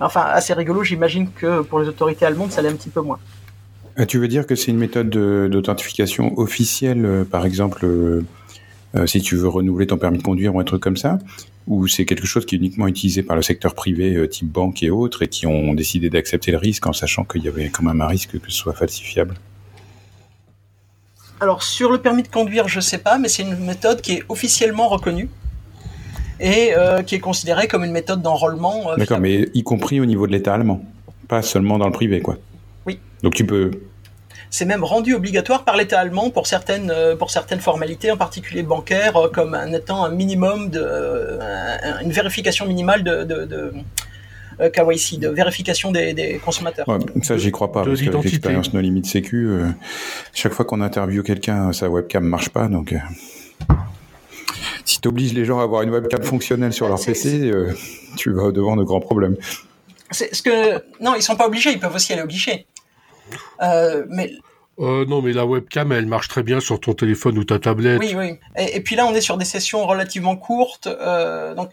Enfin, 0.00 0.22
assez 0.22 0.52
rigolo, 0.52 0.82
j'imagine 0.84 1.30
que 1.32 1.62
pour 1.62 1.80
les 1.80 1.88
autorités 1.88 2.26
allemandes, 2.26 2.52
ça 2.52 2.60
allait 2.60 2.68
un 2.68 2.76
petit 2.76 2.90
peu 2.90 3.00
moins. 3.00 3.18
Ah, 3.96 4.04
tu 4.04 4.18
veux 4.18 4.28
dire 4.28 4.46
que 4.46 4.54
c'est 4.54 4.70
une 4.70 4.78
méthode 4.78 5.08
d'authentification 5.08 6.38
officielle, 6.38 7.04
euh, 7.06 7.24
par 7.24 7.46
exemple, 7.46 7.86
euh, 8.96 9.06
si 9.06 9.20
tu 9.20 9.36
veux 9.36 9.48
renouveler 9.48 9.86
ton 9.86 9.98
permis 9.98 10.18
de 10.18 10.22
conduire 10.22 10.54
ou 10.54 10.60
un 10.60 10.64
truc 10.64 10.82
comme 10.82 10.96
ça 10.96 11.18
Ou 11.66 11.86
c'est 11.86 12.04
quelque 12.04 12.26
chose 12.26 12.46
qui 12.46 12.54
est 12.54 12.58
uniquement 12.58 12.88
utilisé 12.88 13.22
par 13.22 13.36
le 13.36 13.42
secteur 13.42 13.74
privé, 13.74 14.28
type 14.28 14.50
banque 14.50 14.82
et 14.82 14.90
autres, 14.90 15.22
et 15.22 15.28
qui 15.28 15.46
ont 15.46 15.74
décidé 15.74 16.10
d'accepter 16.10 16.50
le 16.52 16.58
risque 16.58 16.86
en 16.86 16.92
sachant 16.92 17.24
qu'il 17.24 17.44
y 17.44 17.48
avait 17.48 17.68
quand 17.68 17.82
même 17.82 18.00
un 18.00 18.06
risque 18.06 18.38
que 18.40 18.50
ce 18.50 18.56
soit 18.56 18.74
falsifiable? 18.74 19.34
Alors 21.40 21.62
sur 21.62 21.92
le 21.92 21.98
permis 21.98 22.22
de 22.22 22.28
conduire, 22.28 22.66
je 22.68 22.80
sais 22.80 22.98
pas, 22.98 23.18
mais 23.18 23.28
c'est 23.28 23.42
une 23.42 23.58
méthode 23.58 24.00
qui 24.00 24.12
est 24.12 24.22
officiellement 24.28 24.88
reconnue 24.88 25.28
et 26.40 26.72
euh, 26.76 27.02
qui 27.02 27.14
est 27.14 27.20
considérée 27.20 27.68
comme 27.68 27.84
une 27.84 27.92
méthode 27.92 28.22
d'enrôlement. 28.22 28.90
Euh, 28.90 28.96
D'accord, 28.96 29.20
mais 29.20 29.48
y 29.54 29.62
compris 29.62 30.00
au 30.00 30.06
niveau 30.06 30.26
de 30.26 30.32
l'État 30.32 30.54
allemand, 30.54 30.82
pas 31.28 31.42
seulement 31.42 31.78
dans 31.78 31.86
le 31.86 31.92
privé, 31.92 32.20
quoi. 32.20 32.38
Oui. 32.86 32.98
Donc 33.22 33.34
tu 33.34 33.44
peux. 33.44 33.70
C'est 34.56 34.64
même 34.64 34.84
rendu 34.84 35.14
obligatoire 35.14 35.64
par 35.64 35.76
l'État 35.76 36.00
allemand 36.00 36.30
pour 36.30 36.46
certaines 36.46 36.90
euh, 36.90 37.14
pour 37.14 37.30
certaines 37.30 37.60
formalités, 37.60 38.10
en 38.10 38.16
particulier 38.16 38.62
bancaires, 38.62 39.30
comme 39.32 39.54
en 39.54 39.72
étant 39.72 40.04
un 40.04 40.10
minimum 40.10 40.70
de 40.70 41.38
une 42.02 42.12
vérification 42.12 42.66
minimale 42.66 43.02
de 43.02 43.72
euh, 44.58 44.70
KYC, 44.70 45.18
de 45.18 45.28
vérification 45.28 45.92
des, 45.92 46.40
consommateurs. 46.42 46.86
ça, 47.22 47.36
j'y 47.36 47.52
crois 47.52 47.72
pas, 47.72 47.84
parce 47.84 48.00
que 48.00 48.10
l'expérience 48.10 48.72
No 48.72 48.80
Limit 48.80 49.04
Sécu, 49.04 49.48
euh, 49.48 49.66
chaque 50.32 50.52
fois 50.54 50.64
qu'on 50.64 50.80
interviewe 50.80 51.22
quelqu'un, 51.22 51.72
sa 51.72 51.90
webcam 51.90 52.24
marche 52.24 52.48
pas, 52.48 52.68
donc... 52.68 52.92
Euh, 52.92 52.98
si 54.86 55.00
tu 55.00 55.08
obliges 55.08 55.34
les 55.34 55.44
gens 55.44 55.58
à 55.58 55.64
avoir 55.64 55.82
une 55.82 55.90
webcam 55.90 56.22
fonctionnelle 56.22 56.72
sur 56.72 56.88
leur 56.88 57.04
PC, 57.04 57.50
tu 58.16 58.32
vas 58.32 58.52
devant 58.52 58.76
de 58.76 58.84
grands 58.84 59.00
problèmes. 59.00 59.36
C'est 60.12 60.32
ce 60.32 60.42
que 60.42 60.76
non, 61.00 61.14
ils 61.16 61.22
sont 61.22 61.34
pas 61.34 61.48
obligés, 61.48 61.72
ils 61.72 61.80
peuvent 61.80 61.94
aussi 61.94 62.12
aller 62.12 62.22
au 62.22 62.26
guichet. 63.30 64.04
mais 64.08 64.32
non, 64.78 65.22
mais 65.22 65.32
la 65.32 65.46
webcam, 65.46 65.92
elle 65.92 66.06
marche 66.06 66.28
très 66.28 66.42
bien 66.42 66.60
sur 66.60 66.78
ton 66.80 66.92
téléphone 66.92 67.38
ou 67.38 67.44
ta 67.44 67.58
tablette. 67.58 67.98
Oui, 68.00 68.14
oui. 68.14 68.38
Et, 68.56 68.76
et 68.76 68.80
puis 68.80 68.96
là, 68.96 69.06
on 69.06 69.14
est 69.14 69.20
sur 69.20 69.38
des 69.38 69.44
sessions 69.44 69.86
relativement 69.86 70.36
courtes, 70.36 70.88
donc 71.56 71.70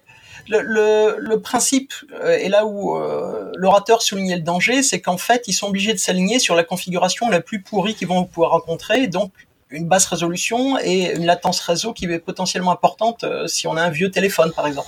le, 0.49 1.15
le, 1.19 1.39
principe, 1.39 1.93
euh, 2.13 2.37
et 2.37 2.49
là 2.49 2.65
où 2.65 2.97
euh, 2.97 3.51
l'orateur 3.55 4.01
soulignait 4.01 4.35
le 4.35 4.41
danger, 4.41 4.83
c'est 4.83 5.01
qu'en 5.01 5.17
fait, 5.17 5.47
ils 5.47 5.53
sont 5.53 5.67
obligés 5.67 5.93
de 5.93 5.99
s'aligner 5.99 6.39
sur 6.39 6.55
la 6.55 6.63
configuration 6.63 7.29
la 7.29 7.39
plus 7.39 7.61
pourrie 7.61 7.95
qu'ils 7.95 8.07
vont 8.07 8.25
pouvoir 8.25 8.51
rencontrer, 8.51 9.07
donc 9.07 9.31
une 9.69 9.87
basse 9.87 10.05
résolution 10.05 10.77
et 10.79 11.15
une 11.15 11.25
latence 11.25 11.59
réseau 11.59 11.93
qui 11.93 12.05
est 12.05 12.19
potentiellement 12.19 12.71
importante 12.71 13.23
euh, 13.23 13.47
si 13.47 13.67
on 13.67 13.75
a 13.75 13.81
un 13.81 13.89
vieux 13.89 14.11
téléphone, 14.11 14.51
par 14.53 14.67
exemple. 14.67 14.87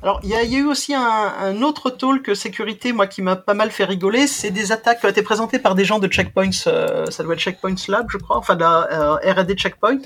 Alors, 0.00 0.20
il 0.22 0.30
y, 0.30 0.34
a 0.34 0.44
eu 0.44 0.64
aussi 0.64 0.94
un, 0.94 1.02
un, 1.02 1.60
autre 1.62 1.90
talk 1.90 2.36
sécurité, 2.36 2.92
moi, 2.92 3.08
qui 3.08 3.20
m'a 3.20 3.34
pas 3.34 3.54
mal 3.54 3.72
fait 3.72 3.84
rigoler. 3.84 4.28
C'est 4.28 4.52
des 4.52 4.70
attaques 4.70 5.00
qui 5.00 5.06
ont 5.06 5.08
été 5.08 5.22
présentées 5.22 5.58
par 5.58 5.74
des 5.74 5.84
gens 5.84 5.98
de 5.98 6.06
Checkpoints, 6.06 6.52
ça 6.52 7.22
doit 7.24 7.34
être 7.34 7.40
Checkpoints 7.40 7.74
Lab, 7.88 8.06
je 8.08 8.16
crois, 8.16 8.36
enfin 8.38 8.54
de 8.54 8.60
la 8.60 9.18
R&D 9.24 9.56
Checkpoint, 9.56 9.98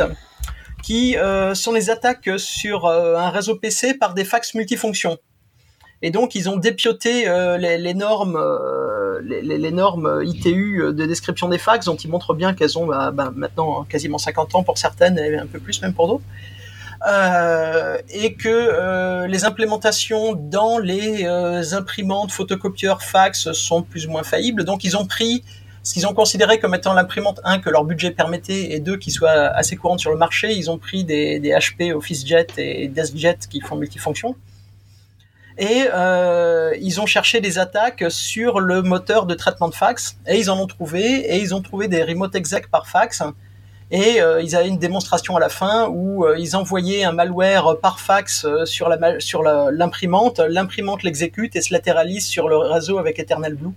qui 0.83 1.17
euh, 1.19 1.55
sont 1.55 1.73
les 1.73 1.91
attaques 1.91 2.31
sur 2.39 2.87
euh, 2.87 3.17
un 3.17 3.29
réseau 3.29 3.57
PC 3.57 3.95
par 3.95 4.15
des 4.15 4.25
fax 4.25 4.55
multifonctions. 4.55 5.19
Et 6.01 6.11
donc 6.11 6.35
ils 6.35 6.49
ont 6.49 6.57
dépioté 6.57 7.29
euh, 7.29 7.59
les, 7.59 7.95
normes, 7.95 8.41
les, 9.23 9.71
normes 9.71 10.23
ITU 10.25 10.83
de 10.93 11.07
description 11.07 11.49
des 11.49 11.59
fax, 11.59 11.87
dont 11.87 11.97
ils 11.97 12.11
montrent 12.11 12.35
bien 12.35 12.55
qu'elles 12.55 12.77
ont 12.77 12.87
bah, 12.87 13.13
bah, 13.13 13.31
maintenant 13.37 13.85
quasiment 13.85 14.19
50 14.19 14.55
ans 14.57 14.63
pour 14.65 14.79
certaines 14.79 15.19
et 15.19 15.37
un 15.37 15.47
peu 15.47 15.61
plus 15.61 15.81
même 15.83 15.95
pour 15.95 16.09
d'autres. 16.09 16.25
Euh, 17.09 17.99
et 18.11 18.35
que 18.35 18.49
euh, 18.49 19.27
les 19.27 19.45
implémentations 19.45 20.35
dans 20.35 20.79
les 20.79 21.25
imprimantes, 21.75 22.31
photocopieurs, 22.31 23.03
fax 23.03 23.53
sont 23.53 23.83
plus 23.83 24.07
ou 24.07 24.11
moins 24.11 24.23
faillibles. 24.23 24.65
Donc 24.65 24.85
ils 24.85 24.97
ont 24.97 25.07
pris 25.07 25.43
ce 25.83 25.95
qu'ils 25.95 26.07
ont 26.07 26.15
considéré 26.15 26.59
comme 26.61 26.75
étant 26.75 26.93
l'imprimante, 26.93 27.41
un, 27.45 27.59
que 27.59 27.69
leur 27.69 27.85
budget 27.85 28.13
permettait, 28.13 28.73
et 28.73 28.81
deux, 28.81 28.97
qui 28.97 29.11
soit 29.11 29.31
assez 29.31 29.77
courante 29.77 30.01
sur 30.01 30.11
le 30.11 30.17
marché, 30.17 30.53
ils 30.53 30.71
ont 30.71 30.79
pris 30.79 31.05
des, 31.05 31.41
HP 31.41 31.93
OfficeJet 31.93 32.47
et 32.57 32.89
DeskJet 32.89 33.39
qui 33.51 33.61
font 33.61 33.77
multifonction. 33.77 34.37
Et 35.59 35.85
euh, 35.93 36.75
ils 36.81 37.01
ont 37.01 37.07
cherché 37.07 37.41
des 37.41 37.59
attaques 37.59 38.05
sur 38.09 38.61
le 38.61 38.83
moteur 38.83 39.27
de 39.27 39.35
traitement 39.35 39.69
de 39.69 39.75
fax, 39.75 40.17
et 40.27 40.39
ils 40.39 40.51
en 40.51 40.59
ont 40.59 40.67
trouvé, 40.67 41.03
et 41.03 41.41
ils 41.41 41.55
ont 41.55 41.61
trouvé 41.61 41.89
des 41.89 42.03
remote 42.03 42.35
exec 42.35 42.71
par 42.71 42.87
fax, 42.87 43.23
et 43.93 44.23
euh, 44.23 44.41
ils 44.43 44.57
avaient 44.57 44.69
une 44.69 44.79
démonstration 44.79 45.37
à 45.37 45.41
la 45.41 45.51
fin 45.51 45.87
où 45.89 46.25
euh, 46.25 46.39
ils 46.39 46.57
envoyaient 46.57 47.05
un 47.05 47.13
malware 47.13 47.77
par 47.81 48.01
fax 48.01 48.45
euh, 48.45 48.65
sur 48.65 48.89
la 48.89 49.21
sur 49.21 49.43
l'imprimante, 49.43 50.41
l'imprimante 50.41 51.03
l'exécute 51.03 51.55
et 51.57 51.61
se 51.61 51.75
latéralise 51.75 52.27
sur 52.27 52.49
le 52.49 52.57
réseau 52.57 52.99
avec 52.99 53.19
Eternal 53.19 53.55
Blue 53.55 53.75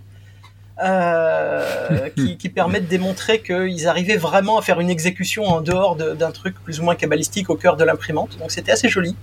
euh, 0.82 2.08
qui, 2.16 2.38
qui 2.38 2.48
permet 2.48 2.80
de 2.80 2.86
démontrer 2.86 3.42
qu'ils 3.42 3.86
arrivaient 3.86 4.16
vraiment 4.16 4.58
à 4.58 4.62
faire 4.62 4.80
une 4.80 4.90
exécution 4.90 5.44
en 5.44 5.60
dehors 5.60 5.96
d'un 5.96 6.30
truc 6.30 6.56
plus 6.64 6.80
ou 6.80 6.84
moins 6.84 6.94
cabalistique 6.94 7.50
au 7.50 7.56
cœur 7.56 7.76
de 7.76 7.84
l'imprimante. 7.84 8.38
Donc 8.38 8.50
c'était 8.50 8.72
assez 8.72 8.88
joli. 8.88 9.14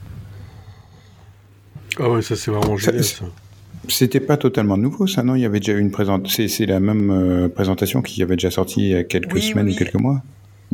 Ah 2.00 2.08
ouais, 2.08 2.22
ça 2.22 2.36
c'est 2.36 2.52
vraiment 2.52 2.78
génial. 2.78 3.04
C'était 3.90 4.22
pas 4.22 4.38
totalement 4.38 4.78
nouveau, 4.78 5.08
ça, 5.08 5.24
non? 5.24 5.36
Il 5.36 5.42
y 5.42 5.46
avait 5.46 5.60
déjà 5.60 5.74
une 5.74 5.92
présentation. 5.92 6.48
C'est 6.48 6.66
la 6.66 6.80
même 6.80 7.12
euh, 7.12 7.50
présentation 7.50 8.02
qui 8.02 8.24
avait 8.24 8.36
déjà 8.36 8.50
sorti 8.50 8.80
il 8.80 8.90
y 8.90 8.96
a 8.96 9.04
quelques 9.04 9.42
semaines 9.42 9.70
ou 9.70 9.76
quelques 9.76 9.96
mois 9.96 10.22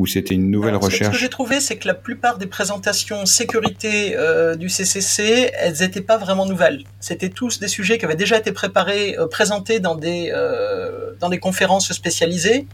ou 0.00 0.06
c'était 0.06 0.34
une 0.34 0.50
nouvelle 0.50 0.76
recherche 0.76 1.08
Ce 1.08 1.12
que 1.12 1.18
j'ai 1.18 1.28
trouvé, 1.28 1.60
c'est 1.60 1.76
que 1.76 1.86
la 1.86 1.92
plupart 1.92 2.38
des 2.38 2.46
présentations 2.46 3.26
sécurité 3.26 4.16
euh, 4.16 4.56
du 4.56 4.70
CCC, 4.70 5.50
elles 5.52 5.76
n'étaient 5.80 6.00
pas 6.00 6.16
vraiment 6.16 6.46
nouvelles. 6.46 6.84
C'était 7.00 7.28
tous 7.28 7.60
des 7.60 7.68
sujets 7.68 7.98
qui 7.98 8.06
avaient 8.06 8.16
déjà 8.16 8.38
été 8.38 8.50
préparés, 8.50 9.18
euh, 9.18 9.26
présentés 9.26 9.78
dans 9.78 9.96
des, 9.96 10.32
euh, 10.34 11.12
dans 11.20 11.28
des 11.28 11.38
conférences 11.38 11.92
spécialisées. 11.92 12.66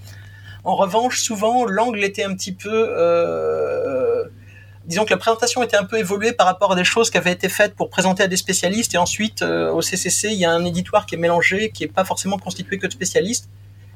En 0.62 0.76
revanche, 0.76 1.20
souvent, 1.20 1.64
l'angle 1.64 2.04
était 2.04 2.22
un 2.22 2.32
petit 2.34 2.52
peu... 2.52 2.78
disons 4.84 5.04
que 5.04 5.10
la 5.10 5.16
présentation 5.16 5.64
était 5.64 5.76
un 5.76 5.84
peu 5.84 5.98
évoluée 5.98 6.32
par 6.32 6.46
rapport 6.46 6.72
à 6.72 6.76
des 6.76 6.84
choses 6.84 7.10
qui 7.10 7.18
avaient 7.18 7.32
été 7.32 7.48
faites 7.48 7.74
pour 7.74 7.90
présenter 7.90 8.22
à 8.22 8.28
des 8.28 8.36
spécialistes, 8.36 8.94
et 8.94 8.98
ensuite, 8.98 9.42
au 9.42 9.82
CCC, 9.82 10.28
il 10.28 10.38
y 10.38 10.44
a 10.44 10.52
un 10.52 10.64
éditoire 10.64 11.06
qui 11.06 11.16
est 11.16 11.18
mélangé, 11.18 11.70
qui 11.70 11.82
n'est 11.82 11.92
pas 11.92 12.04
forcément 12.04 12.38
constitué 12.38 12.78
que 12.78 12.86
de 12.86 12.92
spécialistes, 12.92 13.48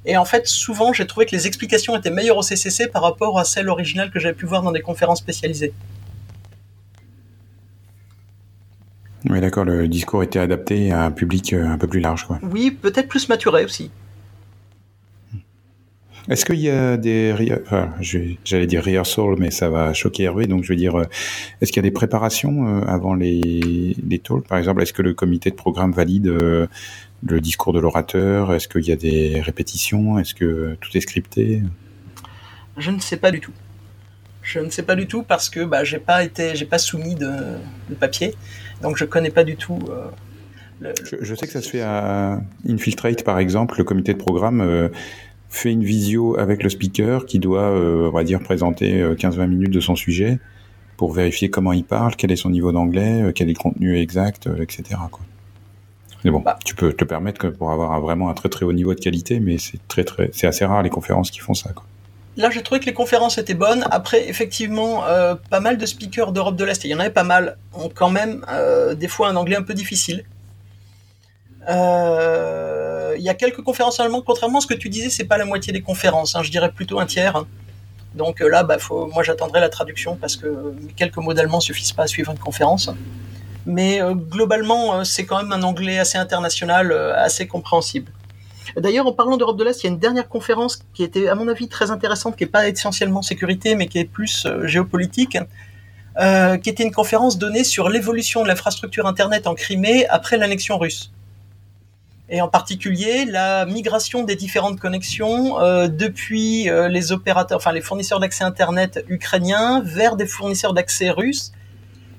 et 0.07 0.17
en 0.17 0.25
fait, 0.25 0.47
souvent, 0.47 0.93
j'ai 0.93 1.07
trouvé 1.07 1.27
que 1.27 1.37
les 1.37 1.47
explications 1.47 1.97
étaient 1.97 2.11
meilleures 2.11 2.39
au 2.39 2.43
CCC 2.43 2.89
par 2.89 3.03
rapport 3.03 3.39
à 3.39 3.45
celles 3.45 3.69
originales 3.69 4.11
que 4.11 4.19
j'avais 4.19 4.35
pu 4.35 4.47
voir 4.47 4.63
dans 4.63 4.73
des 4.73 4.81
conférences 4.81 5.19
spécialisées. 5.19 5.73
Oui, 9.29 9.41
d'accord, 9.41 9.67
le 9.67 9.87
discours 9.87 10.23
était 10.23 10.39
adapté 10.39 10.93
à 10.93 11.05
un 11.05 11.11
public 11.11 11.53
euh, 11.53 11.67
un 11.67 11.77
peu 11.77 11.87
plus 11.87 12.01
large, 12.01 12.27
quoi. 12.27 12.39
Oui, 12.43 12.71
peut-être 12.71 13.09
plus 13.09 13.29
maturé 13.29 13.65
aussi. 13.65 13.91
Est-ce 16.29 16.45
qu'il 16.45 16.61
y 16.61 16.71
a 16.71 16.97
des, 16.97 17.35
enfin, 17.63 17.93
j'allais 18.45 18.67
dire 18.67 18.85
rehearsal, 18.85 19.35
mais 19.39 19.51
ça 19.51 19.69
va 19.69 19.93
choquer 19.93 20.25
Hervé, 20.25 20.47
donc 20.47 20.65
je 20.65 20.71
veux 20.71 20.77
dire, 20.77 20.97
euh, 20.97 21.05
est-ce 21.61 21.73
qu'il 21.73 21.83
y 21.83 21.87
a 21.87 21.89
des 21.89 21.91
préparations 21.91 22.67
euh, 22.67 22.85
avant 22.87 23.15
les, 23.15 23.95
les 24.09 24.19
talks, 24.19 24.47
par 24.47 24.57
exemple 24.57 24.83
Est-ce 24.83 24.93
que 24.93 25.03
le 25.03 25.13
comité 25.13 25.51
de 25.51 25.57
programme 25.57 25.93
valide 25.93 26.33
le 27.23 27.41
discours 27.41 27.73
de 27.73 27.81
l'orateur 27.81 28.53
Est-ce 28.55 28.69
qu'il 28.69 28.87
y 28.87 28.93
a 28.93 28.97
des 28.97 29.41
répétitions 29.41 30.19
Est-ce 30.19 30.35
que 30.35 30.77
tout 30.81 30.97
est 30.97 31.01
scripté? 31.01 31.63
Je 32.77 32.91
ne 32.91 32.99
sais 32.99 33.17
pas 33.17 33.31
du 33.31 33.41
tout. 33.41 33.53
Je 34.43 34.59
ne 34.59 34.71
sais 34.71 34.83
pas 34.83 34.97
du 34.97 35.07
tout 35.07 35.23
parce 35.23 35.51
que 35.51 35.65
bah, 35.65 35.85
j'ai 35.85 35.99
pas 35.99 36.25
été, 36.25 36.57
j'ai 36.57 36.65
pas 36.65 36.79
soumis 36.79 37.15
de, 37.15 37.31
papier, 37.99 38.35
donc 38.83 38.97
je 38.97 39.05
connais 39.05 39.31
pas 39.31 39.45
du 39.45 39.57
tout. 39.57 39.79
Euh, 39.91 40.93
je, 41.21 41.35
sais 41.35 41.47
que 41.47 41.53
ça 41.53 41.61
se 41.61 41.69
fait 41.69 41.83
à 41.83 42.41
Infiltrate 42.67 43.23
par 43.23 43.39
exemple, 43.39 43.77
le 43.79 43.85
comité 43.85 44.13
de 44.13 44.19
programme. 44.19 44.61
Euh, 44.61 44.89
fait 45.53 45.73
une 45.73 45.83
visio 45.83 46.39
avec 46.39 46.63
le 46.63 46.71
speaker 46.71 47.27
qui 47.27 47.41
doit, 47.41 47.71
euh, 47.71 48.09
on 48.09 48.13
va 48.13 48.23
dire, 48.23 48.41
présenter 48.41 49.03
15-20 49.03 49.49
minutes 49.49 49.73
de 49.73 49.81
son 49.81 49.97
sujet 49.97 50.39
pour 50.97 51.13
vérifier 51.13 51.51
comment 51.51 51.73
il 51.73 51.83
parle, 51.83 52.15
quel 52.15 52.31
est 52.31 52.37
son 52.37 52.51
niveau 52.51 52.71
d'anglais, 52.71 53.33
quel 53.35 53.49
est 53.49 53.55
le 53.55 53.59
contenu 53.59 53.99
exact, 53.99 54.49
etc. 54.61 54.97
Quoi. 55.11 55.25
Mais 56.25 56.31
bon, 56.31 56.41
bah. 56.41 56.59
tu 56.65 56.75
peux 56.75 56.93
te 56.93 57.05
permettre 57.05 57.39
que 57.39 57.47
pour 57.47 57.71
avoir 57.71 57.99
vraiment 58.01 58.29
un 58.29 58.35
très 58.35 58.49
très 58.49 58.65
haut 58.65 58.73
niveau 58.73 58.95
de 58.95 59.01
qualité, 59.01 59.41
mais 59.41 59.59
c'est 59.59 59.79
très 59.89 60.05
très, 60.05 60.31
c'est 60.33 60.47
assez 60.47 60.65
rare 60.65 60.83
les 60.83 60.91
conférences 60.91 61.31
qui 61.31 61.41
font 61.41 61.55
ça. 61.55 61.71
Quoi. 61.73 61.85
là, 62.37 62.51
j'ai 62.51 62.63
trouvé 62.63 62.81
que 62.81 62.87
les 62.87 62.93
conférences 62.93 63.39
étaient 63.39 63.55
bonnes. 63.55 63.85
Après, 63.91 64.29
effectivement, 64.29 65.07
euh, 65.07 65.35
pas 65.51 65.61
mal 65.61 65.79
de 65.79 65.87
speakers 65.87 66.33
d'Europe 66.33 66.57
de 66.57 66.65
l'Est, 66.65 66.85
il 66.85 66.91
y 66.91 66.95
en 66.95 67.01
avait 67.01 67.11
pas 67.11 67.25
mal, 67.25 67.57
ont 67.75 67.89
quand 67.89 68.11
même 68.11 68.45
euh, 68.51 68.95
des 68.95 69.09
fois 69.09 69.29
un 69.29 69.37
anglais 69.37 69.57
un 69.57 69.63
peu 69.63 69.75
difficile. 69.75 70.25
Euh, 71.69 73.15
il 73.17 73.23
y 73.23 73.29
a 73.29 73.35
quelques 73.35 73.63
conférences 73.63 74.01
allemandes, 74.01 74.25
contrairement 74.25 74.59
à 74.59 74.61
ce 74.61 74.67
que 74.67 74.75
tu 74.75 74.89
disais, 74.89 75.11
c'est 75.11 75.25
pas 75.25 75.39
la 75.39 75.45
moitié 75.45 75.73
des 75.73 75.83
conférences, 75.83 76.35
hein, 76.37 76.43
je 76.43 76.51
dirais 76.51 76.71
plutôt 76.71 77.01
un 77.01 77.07
tiers. 77.07 77.45
Donc 78.15 78.41
là, 78.41 78.65
bah, 78.65 78.79
faut, 78.79 79.07
moi 79.07 79.23
j'attendrai 79.23 79.61
la 79.61 79.69
traduction 79.69 80.17
parce 80.17 80.37
que 80.37 80.75
quelques 80.97 81.19
mots 81.19 81.33
d'allemand 81.33 81.61
suffisent 81.61 81.93
pas 81.93 82.05
à 82.05 82.07
suivre 82.07 82.33
une 82.33 82.39
conférence. 82.39 82.91
Mais 83.67 84.01
globalement, 84.15 85.05
c'est 85.05 85.27
quand 85.27 85.37
même 85.43 85.53
un 85.53 85.63
anglais 85.63 85.99
assez 85.99 86.17
international, 86.19 86.93
assez 86.93 87.47
compréhensible. 87.47 88.11
D'ailleurs, 88.77 89.07
en 89.07 89.13
parlant 89.13 89.37
d'Europe 89.37 89.59
de 89.59 89.65
l'Est, 89.65 89.83
il 89.83 89.87
y 89.87 89.89
a 89.89 89.93
une 89.93 89.99
dernière 89.99 90.29
conférence 90.29 90.81
qui 90.95 91.03
était, 91.03 91.29
à 91.29 91.35
mon 91.35 91.49
avis, 91.49 91.69
très 91.69 91.91
intéressante, 91.91 92.37
qui 92.37 92.45
n'est 92.45 92.51
pas 92.51 92.69
essentiellement 92.69 93.23
sécurité, 93.23 93.75
mais 93.75 93.87
qui 93.87 93.99
est 93.99 94.05
plus 94.05 94.47
euh, 94.47 94.67
géopolitique, 94.67 95.39
euh, 96.19 96.57
qui 96.57 96.71
était 96.71 96.85
une 96.85 96.93
conférence 96.93 97.39
donnée 97.39 97.65
sur 97.65 97.89
l'évolution 97.89 98.43
de 98.43 98.49
l'infrastructure 98.49 99.07
Internet 99.07 99.47
en 99.47 99.55
Crimée 99.55 100.07
après 100.09 100.37
l'annexion 100.37 100.79
russe. 100.79 101.13
Et 102.29 102.41
en 102.41 102.49
particulier, 102.49 103.25
la 103.25 103.67
migration 103.67 104.23
des 104.23 104.37
différentes 104.37 104.79
connexions 104.79 105.61
euh, 105.61 105.89
depuis 105.89 106.69
les 106.69 107.81
fournisseurs 107.81 108.21
d'accès 108.21 108.45
Internet 108.45 109.05
ukrainiens 109.09 109.83
vers 109.85 110.15
des 110.15 110.27
fournisseurs 110.27 110.73
d'accès 110.73 111.11
russes 111.11 111.51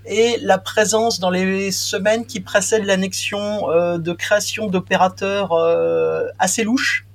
et 0.05 0.37
la 0.41 0.57
présence 0.57 1.19
dans 1.19 1.29
les 1.29 1.71
semaines 1.71 2.25
qui 2.25 2.39
précèdent 2.39 2.85
l'annexion 2.85 3.69
euh, 3.69 3.97
de 3.97 4.13
création 4.13 4.67
d'opérateurs 4.67 5.51
euh, 5.53 6.27
assez 6.39 6.63
louches, 6.63 7.05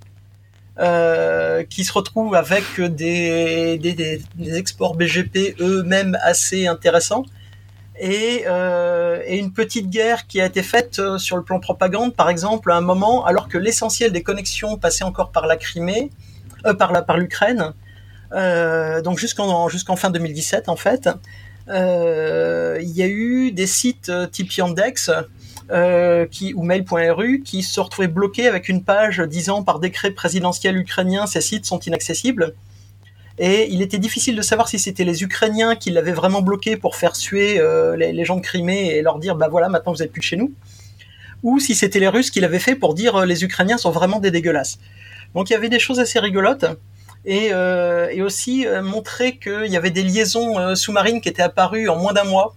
euh, 0.78 1.64
qui 1.64 1.84
se 1.84 1.92
retrouvent 1.92 2.34
avec 2.34 2.80
des, 2.80 3.78
des, 3.78 3.94
des, 3.94 4.58
exports 4.58 4.94
BGP 4.94 5.56
eux-mêmes 5.60 6.18
assez 6.22 6.66
intéressants, 6.66 7.24
et, 7.98 8.44
et, 9.26 9.38
une 9.38 9.54
petite 9.54 9.88
guerre 9.88 10.26
qui 10.26 10.38
a 10.38 10.44
été 10.44 10.62
faite 10.62 11.00
sur 11.16 11.38
le 11.38 11.42
plan 11.42 11.60
propagande, 11.60 12.14
par 12.14 12.28
exemple, 12.28 12.70
à 12.70 12.76
un 12.76 12.82
moment, 12.82 13.24
alors 13.24 13.48
que 13.48 13.56
l'essentiel 13.56 14.12
des 14.12 14.22
connexions 14.22 14.76
passait 14.76 15.04
encore 15.04 15.30
par 15.32 15.46
la 15.46 15.56
Crimée, 15.56 16.10
par 16.78 16.92
la 16.92 17.00
par 17.00 17.16
l'Ukraine, 17.16 17.72
donc 19.02 19.18
jusqu'en 19.18 19.70
jusqu'en 19.70 19.96
fin 19.96 20.10
2017 20.10 20.68
en 20.68 20.76
fait. 20.76 21.08
Euh, 21.68 22.78
il 22.80 22.90
y 22.90 23.02
a 23.02 23.08
eu 23.08 23.50
des 23.50 23.66
sites 23.66 24.08
euh, 24.08 24.26
type 24.26 24.52
Yandex 24.52 25.10
euh, 25.70 26.26
ou 26.54 26.62
mail.ru 26.62 27.42
qui 27.44 27.62
se 27.62 27.80
retrouvaient 27.80 28.06
bloqués 28.08 28.46
avec 28.46 28.68
une 28.68 28.84
page 28.84 29.18
disant 29.20 29.64
par 29.64 29.80
décret 29.80 30.12
présidentiel 30.12 30.76
ukrainien 30.76 31.26
ces 31.26 31.40
sites 31.40 31.66
sont 31.66 31.80
inaccessibles. 31.80 32.54
Et 33.38 33.68
il 33.70 33.82
était 33.82 33.98
difficile 33.98 34.36
de 34.36 34.42
savoir 34.42 34.68
si 34.68 34.78
c'était 34.78 35.04
les 35.04 35.22
Ukrainiens 35.22 35.76
qui 35.76 35.90
l'avaient 35.90 36.12
vraiment 36.12 36.40
bloqué 36.40 36.78
pour 36.78 36.96
faire 36.96 37.14
suer 37.14 37.60
les, 37.98 38.24
gens 38.24 38.36
de 38.36 38.40
Crimée 38.40 38.94
et 38.94 39.02
leur 39.02 39.18
dire 39.18 39.36
bah 39.36 39.48
voilà 39.48 39.68
maintenant 39.68 39.92
vous 39.92 40.02
êtes 40.02 40.10
plus 40.10 40.22
chez 40.22 40.36
nous, 40.36 40.54
ou 41.42 41.60
si 41.60 41.74
c'était 41.74 42.00
les 42.00 42.08
Russes 42.08 42.30
qui 42.30 42.40
l'avaient 42.40 42.58
fait 42.58 42.76
pour 42.76 42.94
dire 42.94 43.26
les 43.26 43.44
Ukrainiens 43.44 43.76
sont 43.76 43.90
vraiment 43.90 44.20
des 44.20 44.30
dégueulasses. 44.30 44.78
Donc 45.34 45.50
il 45.50 45.52
y 45.52 45.56
avait 45.56 45.68
des 45.68 45.78
choses 45.78 46.00
assez 46.00 46.18
rigolotes 46.18 46.64
et, 47.26 47.48
euh, 47.52 48.08
et 48.10 48.22
aussi 48.22 48.66
euh, 48.66 48.82
montrer 48.82 49.36
qu'il 49.36 49.66
y 49.66 49.76
avait 49.76 49.90
des 49.90 50.04
liaisons 50.04 50.58
euh, 50.58 50.74
sous-marines 50.76 51.20
qui 51.20 51.28
étaient 51.28 51.42
apparues 51.42 51.88
en 51.88 51.96
moins 51.96 52.12
d'un 52.12 52.24
mois. 52.24 52.54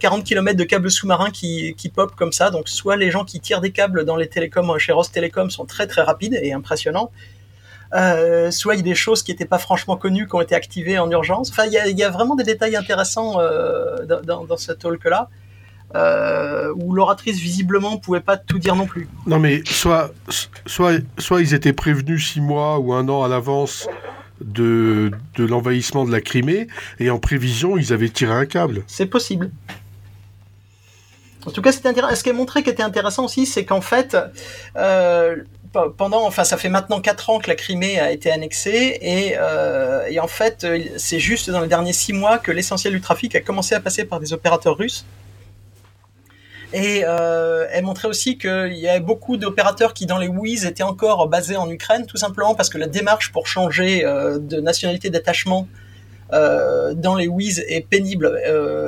40 0.00 0.22
km 0.22 0.54
de 0.54 0.64
câbles 0.64 0.90
sous-marins 0.90 1.30
qui, 1.30 1.74
qui 1.78 1.88
pop 1.88 2.14
comme 2.14 2.30
ça. 2.32 2.50
Donc 2.50 2.68
soit 2.68 2.96
les 2.96 3.10
gens 3.10 3.24
qui 3.24 3.40
tirent 3.40 3.62
des 3.62 3.72
câbles 3.72 4.04
dans 4.04 4.16
les 4.16 4.28
télécoms 4.28 4.76
chez 4.76 4.92
Ross 4.92 5.10
Telecom 5.10 5.48
sont 5.48 5.64
très 5.64 5.86
très 5.86 6.02
rapides 6.02 6.38
et 6.42 6.52
impressionnants. 6.52 7.10
Soit 8.50 8.74
il 8.74 8.76
y 8.76 8.80
a 8.80 8.82
des 8.82 8.94
choses 8.94 9.22
qui 9.22 9.30
n'étaient 9.30 9.46
pas 9.46 9.56
franchement 9.56 9.96
connues 9.96 10.28
qui 10.28 10.34
ont 10.34 10.42
été 10.42 10.54
activées 10.54 10.98
en 10.98 11.10
urgence. 11.10 11.48
Enfin, 11.48 11.64
il 11.64 11.72
y 11.72 12.02
a, 12.04 12.10
vraiment 12.10 12.34
des 12.34 12.44
détails 12.44 12.76
intéressants 12.76 13.38
dans, 14.06 14.44
dans, 14.44 14.56
ce 14.58 14.72
talk-là 14.72 15.30
euh, 15.94 16.72
où 16.76 16.92
l'oratrice 16.92 17.38
visiblement 17.38 17.98
pouvait 17.98 18.20
pas 18.20 18.36
tout 18.36 18.58
dire 18.58 18.76
non 18.76 18.86
plus. 18.86 19.08
Non 19.26 19.38
mais 19.38 19.62
soit, 19.66 20.12
soit, 20.66 20.94
soit 21.18 21.40
ils 21.40 21.54
étaient 21.54 21.72
prévenus 21.72 22.32
six 22.32 22.40
mois 22.40 22.78
ou 22.78 22.92
un 22.92 23.08
an 23.08 23.22
à 23.22 23.28
l'avance 23.28 23.88
de, 24.40 25.10
de 25.36 25.44
l'envahissement 25.44 26.04
de 26.04 26.12
la 26.12 26.20
Crimée 26.20 26.66
et 26.98 27.10
en 27.10 27.18
prévision 27.18 27.76
ils 27.76 27.92
avaient 27.92 28.08
tiré 28.08 28.32
un 28.32 28.46
câble. 28.46 28.82
C'est 28.86 29.06
possible. 29.06 29.50
En 31.44 31.50
tout 31.50 31.62
cas, 31.62 31.72
ce 31.72 32.22
qui 32.22 32.28
est 32.28 32.32
montré 32.32 32.62
qui 32.62 32.70
était 32.70 32.84
intéressant 32.84 33.24
aussi, 33.24 33.46
c'est 33.46 33.64
qu'en 33.64 33.80
fait, 33.80 34.16
euh, 34.76 35.36
pendant, 35.96 36.24
enfin, 36.24 36.44
ça 36.44 36.56
fait 36.56 36.68
maintenant 36.68 37.00
quatre 37.00 37.30
ans 37.30 37.40
que 37.40 37.48
la 37.48 37.56
Crimée 37.56 37.98
a 37.98 38.12
été 38.12 38.30
annexée 38.30 38.98
et, 39.00 39.34
euh, 39.36 40.06
et 40.08 40.20
en 40.20 40.28
fait, 40.28 40.64
c'est 40.98 41.18
juste 41.18 41.50
dans 41.50 41.60
les 41.60 41.68
derniers 41.68 41.92
six 41.92 42.12
mois 42.12 42.38
que 42.38 42.52
l'essentiel 42.52 42.92
du 42.92 43.00
trafic 43.00 43.34
a 43.34 43.40
commencé 43.40 43.74
à 43.74 43.80
passer 43.80 44.04
par 44.04 44.20
des 44.20 44.32
opérateurs 44.32 44.76
russes. 44.76 45.04
Et 46.72 47.02
euh, 47.04 47.66
elle 47.70 47.84
montrait 47.84 48.08
aussi 48.08 48.38
qu'il 48.38 48.72
y 48.72 48.88
avait 48.88 49.00
beaucoup 49.00 49.36
d'opérateurs 49.36 49.92
qui, 49.92 50.06
dans 50.06 50.18
les 50.18 50.28
WIZ, 50.28 50.64
étaient 50.64 50.82
encore 50.82 51.28
basés 51.28 51.56
en 51.56 51.68
Ukraine, 51.70 52.06
tout 52.06 52.16
simplement 52.16 52.54
parce 52.54 52.70
que 52.70 52.78
la 52.78 52.86
démarche 52.86 53.30
pour 53.30 53.46
changer 53.46 54.04
euh, 54.04 54.38
de 54.38 54.58
nationalité 54.58 55.10
d'attachement 55.10 55.68
euh, 56.32 56.94
dans 56.94 57.14
les 57.14 57.28
WIZ 57.28 57.62
est 57.68 57.86
pénible. 57.86 58.40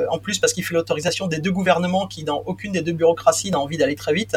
En 0.09 0.19
plus, 0.19 0.39
parce 0.39 0.55
qu'il 0.55 0.65
fait 0.65 0.75
l'autorisation 0.75 1.27
des 1.27 1.39
deux 1.39 1.53
gouvernements 1.53 2.07
qui, 2.07 2.25
dans 2.25 2.43
aucune 2.47 2.73
des 2.73 2.81
deux 2.81 2.93
bureaucraties, 2.93 3.51
n'a 3.51 3.59
envie 3.59 3.77
d'aller 3.77 3.97
très 3.97 4.15
vite. 4.15 4.37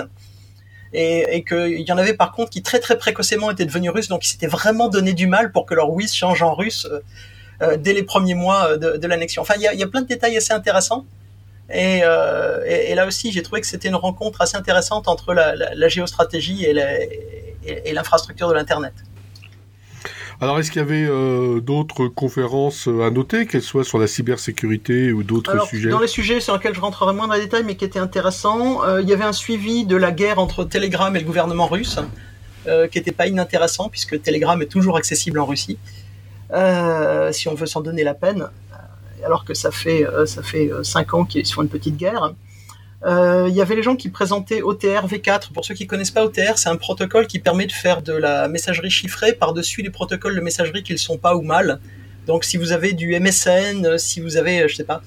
Et, 0.94 1.44
qu'il 1.48 1.82
y 1.82 1.92
en 1.92 1.98
avait 1.98 2.14
par 2.14 2.32
contre 2.32 2.50
qui 2.50 2.64
très 2.64 2.80
très 2.80 2.98
précocement 2.98 3.52
étaient 3.52 3.66
devenus 3.66 3.92
russes, 3.92 4.08
donc 4.08 4.26
ils 4.26 4.30
s'étaient 4.30 4.48
vraiment 4.48 4.88
donné 4.88 5.14
du 5.14 5.28
mal 5.28 5.52
pour 5.52 5.66
que 5.66 5.74
leur 5.74 5.92
WIZ 5.92 6.14
change 6.14 6.42
en 6.42 6.56
russe 6.56 6.88
dès 7.80 7.94
les 7.94 8.04
premiers 8.04 8.36
mois 8.36 8.78
de, 8.78 9.08
l'annexion. 9.08 9.42
Enfin, 9.42 9.56
il 9.58 9.62
y 9.62 9.84
a 9.84 9.88
plein 9.88 10.02
de 10.02 10.08
détails 10.08 10.36
assez 10.36 10.54
intéressants. 10.54 11.06
Euh, 11.70 12.64
et, 12.66 12.92
et, 12.92 12.96
là 12.96 13.06
aussi, 13.06 13.32
j'ai 13.32 13.44
trouvé 13.44 13.62
que 13.62 13.68
c'était 13.68 13.90
une 13.90 13.96
rencontre 13.96 14.42
assez 14.42 14.56
intéressante 14.56 15.08
entre 15.08 15.34
la, 15.34 15.56
la, 15.56 15.76
la 15.76 15.88
géostratégie 15.90 16.66
et 16.66 17.94
l'infrastructure 17.94 18.48
de 18.48 18.54
l'Internet. 18.54 18.94
Alors, 20.40 20.60
est-ce 20.60 20.70
qu'il 20.70 20.82
y 20.82 20.86
avait 20.86 21.08
euh, 21.10 21.60
d'autres 21.62 22.08
conférences 22.08 22.88
à 22.88 23.10
noter, 23.10 23.48
qu'elles 23.48 23.64
soient 23.64 23.84
sur 23.84 23.98
la 23.98 24.06
cybersécurité 24.06 25.12
ou 25.12 25.24
d'autres 25.24 25.66
sujets? 25.66 25.90
Dans 25.90 26.00
les 26.00 26.08
sujets 26.08 26.40
sur 26.40 26.54
lesquels 26.54 26.76
je 26.76 26.80
rentrerai 26.80 27.14
moins 27.14 27.28
dans 27.28 27.34
les 27.34 27.42
détails, 27.42 27.64
mais 27.64 27.76
qui 27.76 27.86
étaient 27.86 27.98
intéressants, 27.98 28.84
euh, 28.84 29.02
il 29.02 29.10
y 29.10 29.14
avait 29.14 29.24
un 29.24 29.34
suivi 29.34 29.86
de 29.86 29.96
la 29.96 30.12
guerre 30.12 30.38
entre 30.38 30.64
Telegram 30.64 31.16
et 31.16 31.20
le 31.20 31.26
gouvernement 31.26 31.66
russe, 31.66 31.98
euh, 32.68 32.88
qui 32.88 33.00
n'était 33.00 33.12
pas 33.12 33.26
inintéressant, 33.26 33.90
puisque 33.90 34.22
Telegram 34.22 34.62
est 34.62 34.68
toujours 34.68 34.96
accessible 34.98 35.40
en 35.40 35.46
Russie, 35.48 35.80
euh, 36.54 37.32
si 37.32 37.48
on 37.48 37.56
veut 37.56 37.66
s'en 37.66 37.82
donner 37.82 38.04
la 38.04 38.14
peine 38.14 38.48
alors 39.28 39.46
que 39.46 39.54
ça 39.54 39.72
fait 39.72 40.06
euh, 40.06 40.26
ça 40.26 40.42
fait 40.42 40.72
euh, 40.72 40.84
cinq 40.84 41.14
ans 41.14 41.26
qu'ils 41.26 41.46
sont 41.46 41.62
une 41.62 41.70
petite 41.70 41.98
guerre. 41.98 42.34
Euh, 43.06 43.46
il 43.48 43.56
y 43.56 43.62
avait 43.62 43.76
les 43.76 43.84
gens 43.84 43.96
qui 43.96 44.10
présentaient 44.10 44.64
OTR 44.64 45.06
V4. 45.08 45.52
Pour 45.54 45.64
ceux 45.64 45.76
qui 45.76 45.86
connaissent 45.86 46.12
pas 46.12 46.26
OTR, 46.26 46.58
c'est 46.58 46.70
un 46.70 46.78
protocole 46.78 47.28
qui 47.28 47.38
permet 47.38 47.68
de 47.68 47.72
faire 47.72 48.02
de 48.02 48.14
la 48.14 48.48
messagerie 48.48 48.90
chiffrée 48.90 49.34
par-dessus 49.34 49.84
les 49.84 49.92
protocoles 49.92 50.36
de 50.36 50.42
messagerie 50.42 50.82
qui 50.82 50.94
ne 50.94 50.98
sont 50.98 51.18
pas 51.18 51.36
ou 51.36 51.42
mal. 51.42 51.80
Donc 52.26 52.44
si 52.44 52.58
vous 52.58 52.72
avez 52.72 52.94
du 52.94 53.18
MSN, 53.20 54.00
si 54.00 54.20
vous 54.20 54.36
avez, 54.38 54.68
je 54.68 54.76
sais 54.76 54.84
pas, 54.84 55.02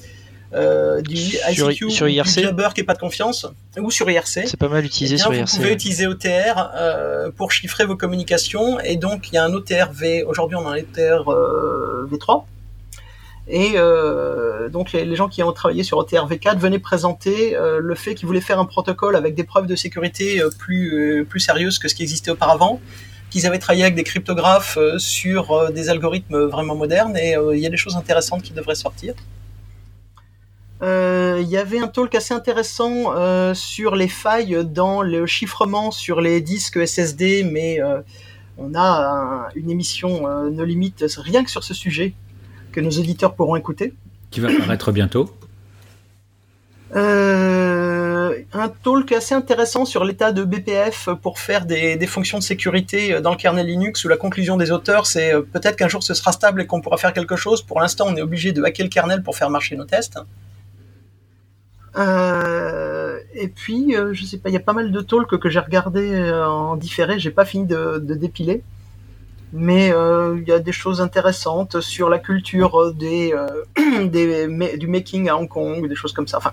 euh, 0.53 1.01
du 1.01 1.15
ICQ, 1.15 1.91
sur, 1.91 2.09
IRC. 2.09 2.39
du 2.39 2.43
Jabber 2.43 2.69
qui 2.75 2.81
est 2.81 2.85
pas 2.85 2.95
de 2.95 2.99
confiance, 2.99 3.47
ou 3.79 3.91
sur 3.91 4.11
IRC. 4.11 4.47
C'est 4.47 4.57
pas 4.57 4.69
mal 4.69 4.85
utilisé 4.85 5.15
eh 5.15 5.19
sur 5.19 5.33
IRC. 5.33 5.49
Vous 5.49 5.57
pouvez 5.59 5.73
utiliser 5.73 6.07
OTR 6.09 6.71
euh, 6.75 7.31
pour 7.31 7.53
chiffrer 7.53 7.85
vos 7.85 7.97
communications. 7.97 8.81
Et 8.81 8.97
donc 8.97 9.29
il 9.29 9.37
y 9.37 9.39
a 9.39 9.45
un 9.45 9.53
OTR 9.53 9.93
V. 9.93 10.25
Aujourd'hui 10.25 10.57
on 10.57 10.67
a 10.67 10.73
un 10.73 10.79
OTR 10.79 11.31
euh, 11.31 12.09
V3 12.11 12.45
et 13.53 13.73
euh, 13.75 14.69
donc 14.69 14.93
les, 14.93 15.17
gens 15.17 15.29
qui 15.29 15.43
ont 15.43 15.53
travaillé 15.53 15.83
sur 15.83 15.99
OTRV4 15.99 16.57
venaient 16.59 16.79
présenter 16.79 17.57
euh, 17.57 17.81
le 17.83 17.95
fait 17.97 18.15
qu'ils 18.15 18.29
voulaient 18.29 18.41
faire 18.41 18.61
un 18.61 18.65
protocole 18.65 19.17
avec 19.17 19.35
des 19.35 19.43
preuves 19.43 19.67
de 19.67 19.75
sécurité 19.75 20.41
euh, 20.41 20.51
plus, 20.57 21.27
plus 21.29 21.41
sérieuses 21.41 21.81
que 21.81 21.89
ce 21.89 21.97
qui 21.97 22.03
existait 22.03 22.31
auparavant, 22.31 22.81
qu'ils 23.29 23.49
avaient 23.49 23.59
travaillé 23.59 23.83
avec 23.83 23.97
des 23.97 24.05
cryptographes 24.05 24.79
sur 24.99 25.73
des 25.73 25.89
algorithmes 25.89 26.45
vraiment 26.45 26.77
modernes, 26.77 27.17
et 27.17 27.37
il 27.53 27.59
y 27.59 27.67
a 27.67 27.71
des 27.71 27.77
choses 27.77 27.97
intéressantes 27.97 28.43
qui 28.43 28.53
devraient 28.53 28.75
sortir. 28.75 29.15
Il 30.83 31.49
y 31.49 31.57
avait 31.57 31.79
un 31.79 31.87
talk 31.87 32.15
assez 32.15 32.35
intéressant 32.35 33.55
sur 33.55 33.95
les 33.95 34.09
failles 34.09 34.65
dans 34.65 35.03
le 35.03 35.27
chiffrement 35.27 35.93
sur 35.93 36.21
les 36.21 36.41
disques 36.41 36.85
SSD, 36.85 37.45
mais 37.45 37.79
on 38.59 38.75
a 38.75 39.49
une 39.55 39.71
émission 39.71 40.51
No 40.51 40.65
Limite 40.65 41.05
rien 41.19 41.45
que 41.45 41.51
sur 41.51 41.63
ce 41.63 41.75
sujet 41.75 42.15
que 42.73 42.81
nos 42.81 42.91
auditeurs 42.91 43.35
pourront 43.35 43.57
écouter. 43.57 43.95
Qui 44.31 44.41
va 44.41 44.49
paraître 44.57 44.93
bientôt. 44.93 45.31
Euh, 46.97 48.35
un 48.53 48.69
talk 48.69 49.13
assez 49.13 49.35
intéressant 49.35 49.85
sur 49.85 50.05
l'état 50.05 50.33
de 50.33 50.43
BPF 50.43 51.09
pour 51.23 51.39
faire 51.39 51.65
des, 51.65 51.95
des, 51.97 52.07
fonctions 52.09 52.39
de 52.39 52.43
sécurité 52.43 53.21
dans 53.21 53.31
le 53.31 53.37
kernel 53.37 53.67
Linux 53.67 54.05
où 54.05 54.09
la 54.09 54.17
conclusion 54.17 54.57
des 54.57 54.73
auteurs 54.73 55.07
c'est 55.07 55.33
euh, 55.33 55.43
peut-être 55.43 55.77
qu'un 55.77 55.87
jour 55.87 56.03
ce 56.03 56.15
sera 56.15 56.33
stable 56.33 56.63
et 56.63 56.67
qu'on 56.67 56.81
pourra 56.81 56.97
faire 56.97 57.13
quelque 57.13 57.37
chose. 57.37 57.63
Pour 57.63 57.81
l'instant 57.81 58.07
on 58.09 58.17
est 58.17 58.23
obligé 58.23 58.51
de 58.51 58.63
hacker 58.65 58.87
le 58.87 58.91
kernel 58.91 59.23
pour 59.23 59.37
faire 59.37 59.51
marcher 59.51 59.77
nos 59.77 59.85
tests. 59.85 60.19
Euh, 61.97 63.19
et 63.35 63.49
puis, 63.49 63.95
je 64.13 64.25
sais 64.25 64.39
pas, 64.39 64.49
il 64.49 64.53
y 64.53 64.57
a 64.57 64.61
pas 64.61 64.73
mal 64.73 64.91
de 64.91 65.01
talks 65.01 65.39
que 65.39 65.49
j'ai 65.49 65.59
regardé 65.59 66.33
en 66.33 66.77
différé, 66.77 67.19
j'ai 67.19 67.31
pas 67.31 67.45
fini 67.45 67.67
de, 67.67 67.99
de 67.99 68.15
dépiler. 68.15 68.63
Mais 69.53 69.89
il 69.89 70.45
y 70.47 70.53
a 70.53 70.59
des 70.59 70.73
choses 70.73 71.01
intéressantes 71.01 71.81
sur 71.81 72.09
la 72.09 72.19
culture 72.19 72.93
des 72.93 73.35
du 74.79 74.87
making 74.87 75.29
à 75.29 75.37
Hong 75.37 75.49
Kong, 75.49 75.89
des 75.89 75.95
choses 75.95 76.13
comme 76.13 76.29
ça. 76.29 76.39
Enfin, 76.39 76.53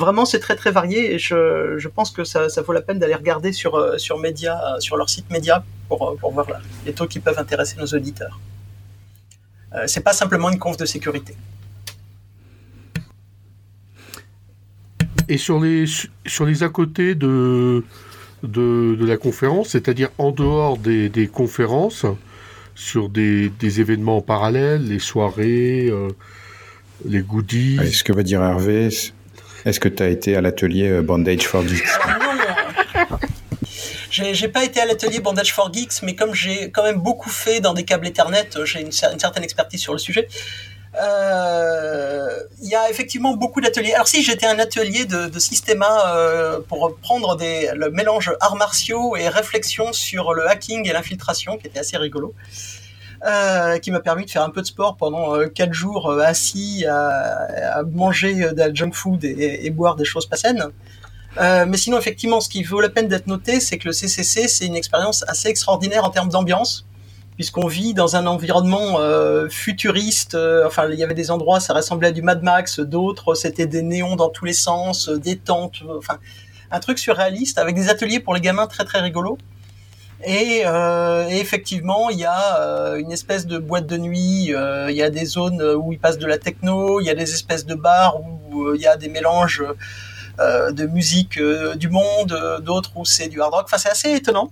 vraiment 0.00 0.24
c'est 0.24 0.40
très 0.40 0.56
très 0.56 0.70
varié 0.70 1.14
et 1.14 1.18
je, 1.18 1.74
je 1.76 1.88
pense 1.88 2.10
que 2.10 2.24
ça, 2.24 2.48
ça, 2.48 2.62
vaut 2.62 2.72
la 2.72 2.80
peine 2.80 2.98
d'aller 2.98 3.14
regarder 3.14 3.52
sur, 3.52 3.74
euh, 3.76 3.98
sur 3.98 4.18
Média, 4.18 4.58
sur 4.80 4.96
leur 4.96 5.08
site 5.08 5.30
Média 5.30 5.64
pour, 5.88 6.08
euh, 6.08 6.16
pour 6.16 6.32
voir 6.32 6.46
les 6.86 6.92
trucs 6.92 7.10
qui 7.10 7.20
peuvent 7.20 7.38
intéresser 7.38 7.76
nos 7.78 7.86
auditeurs. 7.86 8.40
Euh, 9.74 9.84
c'est 9.86 10.00
pas 10.00 10.12
simplement 10.12 10.50
une 10.50 10.58
conf 10.58 10.76
de 10.76 10.86
sécurité. 10.86 11.36
Et 15.28 15.38
sur 15.38 15.60
les, 15.60 15.84
sur 16.26 16.44
les 16.44 16.62
à 16.64 16.68
côté 16.68 17.14
de, 17.14 17.84
de, 18.42 18.96
de 18.98 19.06
la 19.06 19.16
conférence, 19.16 19.70
c'est-à-dire 19.70 20.10
en 20.18 20.30
dehors 20.30 20.78
des, 20.78 21.08
des 21.08 21.26
conférences, 21.26 22.06
sur 22.74 23.08
des, 23.08 23.50
des, 23.50 23.80
événements 23.80 24.22
parallèles, 24.22 24.86
les 24.86 24.98
soirées, 24.98 25.92
les 27.04 27.20
goodies. 27.20 27.78
ce 27.92 28.04
que 28.04 28.12
va 28.12 28.22
dire 28.22 28.42
Hervé, 28.42 28.90
est-ce 29.64 29.80
que 29.80 29.88
tu 29.88 30.02
as 30.02 30.08
été 30.08 30.36
à 30.36 30.40
l'atelier 30.40 30.88
euh, 30.88 31.02
Bandage 31.02 31.46
for 31.46 31.66
Geeks 31.66 31.84
Non, 32.08 33.18
j'ai 34.10 34.48
pas 34.48 34.64
été 34.64 34.80
à 34.80 34.86
l'atelier 34.86 35.20
Bandage 35.20 35.52
for 35.52 35.72
Geeks, 35.72 36.02
mais 36.02 36.14
comme 36.14 36.34
j'ai 36.34 36.70
quand 36.70 36.82
même 36.82 37.00
beaucoup 37.00 37.30
fait 37.30 37.60
dans 37.60 37.74
des 37.74 37.84
câbles 37.84 38.06
Ethernet, 38.06 38.48
euh, 38.56 38.64
j'ai 38.64 38.80
une, 38.80 38.92
certaine 38.92 39.44
expertise 39.44 39.80
sur 39.80 39.92
le 39.92 39.98
sujet. 39.98 40.28
Euh, 41.00 42.28
il 42.62 42.68
y 42.68 42.74
a 42.74 42.90
effectivement 42.90 43.36
beaucoup 43.36 43.60
d'ateliers. 43.60 43.92
Alors 43.94 44.08
si 44.08 44.22
j'étais 44.22 44.46
un 44.46 44.58
atelier 44.58 45.04
de, 45.04 45.28
de 45.28 45.38
Systema 45.38 46.14
pour 46.68 46.96
prendre 46.96 47.36
le 47.40 47.90
mélange 47.90 48.32
arts 48.40 48.56
martiaux 48.56 49.16
et 49.16 49.28
réflexion 49.28 49.92
sur 49.92 50.34
le 50.34 50.48
hacking 50.48 50.88
et 50.88 50.92
l'infiltration, 50.92 51.58
qui 51.58 51.66
était 51.68 51.80
assez 51.80 51.96
rigolo. 51.96 52.34
Euh, 53.26 53.76
qui 53.78 53.90
m'a 53.90 54.00
permis 54.00 54.24
de 54.24 54.30
faire 54.30 54.42
un 54.42 54.48
peu 54.48 54.62
de 54.62 54.66
sport 54.66 54.96
pendant 54.96 55.36
euh, 55.36 55.46
quatre 55.46 55.74
jours 55.74 56.10
euh, 56.10 56.20
assis 56.20 56.86
à, 56.86 57.82
manger 57.92 58.34
de 58.34 58.56
la 58.56 58.72
junk 58.72 58.92
food 58.92 59.22
et, 59.24 59.68
boire 59.68 59.94
des 59.96 60.06
choses 60.06 60.24
pas 60.24 60.36
saines. 60.36 60.70
mais 61.36 61.76
sinon, 61.76 61.98
effectivement, 61.98 62.40
ce 62.40 62.48
qui 62.48 62.62
vaut 62.62 62.80
la 62.80 62.88
peine 62.88 63.08
d'être 63.08 63.26
noté, 63.26 63.60
c'est 63.60 63.76
que 63.76 63.88
le 63.88 63.92
CCC, 63.92 64.48
c'est 64.48 64.64
une 64.64 64.74
expérience 64.74 65.22
assez 65.28 65.48
extraordinaire 65.48 66.02
en 66.04 66.10
termes 66.10 66.30
d'ambiance, 66.30 66.86
puisqu'on 67.40 67.68
vit 67.68 67.94
dans 67.94 68.16
un 68.16 68.26
environnement 68.26 68.98
futuriste. 69.48 70.36
enfin, 70.66 70.90
il 70.92 70.98
y 70.98 71.02
avait 71.04 71.14
des 71.14 71.30
endroits, 71.30 71.58
ça 71.58 71.72
ressemblait 71.72 72.08
à 72.08 72.12
du 72.12 72.20
Mad 72.20 72.42
Max, 72.42 72.80
d'autres, 72.80 73.34
c'était 73.34 73.66
des 73.66 73.80
néons 73.80 74.14
dans 74.14 74.28
tous 74.28 74.44
les 74.44 74.52
sens, 74.52 75.08
des 75.08 75.38
tentes, 75.38 75.78
enfin, 75.96 76.18
un 76.70 76.80
truc 76.80 76.98
surréaliste 76.98 77.56
avec 77.58 77.74
des 77.74 77.88
ateliers 77.88 78.20
pour 78.20 78.34
les 78.34 78.42
gamins 78.42 78.66
très 78.66 78.84
très 78.84 79.00
rigolos. 79.00 79.38
Et, 80.24 80.62
euh, 80.66 81.26
effectivement, 81.28 82.10
il 82.10 82.18
y 82.18 82.24
a 82.26 82.60
euh, 82.60 82.96
une 82.96 83.10
espèce 83.10 83.46
de 83.46 83.56
boîte 83.58 83.86
de 83.86 83.96
nuit, 83.96 84.54
euh, 84.54 84.90
il 84.90 84.96
y 84.96 85.02
a 85.02 85.08
des 85.08 85.24
zones 85.24 85.62
où 85.62 85.92
il 85.92 85.98
passe 85.98 86.18
de 86.18 86.26
la 86.26 86.36
techno, 86.36 87.00
il 87.00 87.06
y 87.06 87.10
a 87.10 87.14
des 87.14 87.32
espèces 87.32 87.64
de 87.64 87.74
bars 87.74 88.20
où 88.20 88.64
euh, 88.64 88.76
il 88.76 88.82
y 88.82 88.86
a 88.86 88.98
des 88.98 89.08
mélanges 89.08 89.64
euh, 90.38 90.72
de 90.72 90.86
musique 90.86 91.38
du 91.76 91.88
monde, 91.88 92.60
d'autres 92.62 92.92
où 92.96 93.06
c'est 93.06 93.28
du 93.28 93.40
hard 93.40 93.54
rock. 93.54 93.64
Enfin, 93.64 93.78
c'est 93.78 93.90
assez 93.90 94.12
étonnant. 94.14 94.50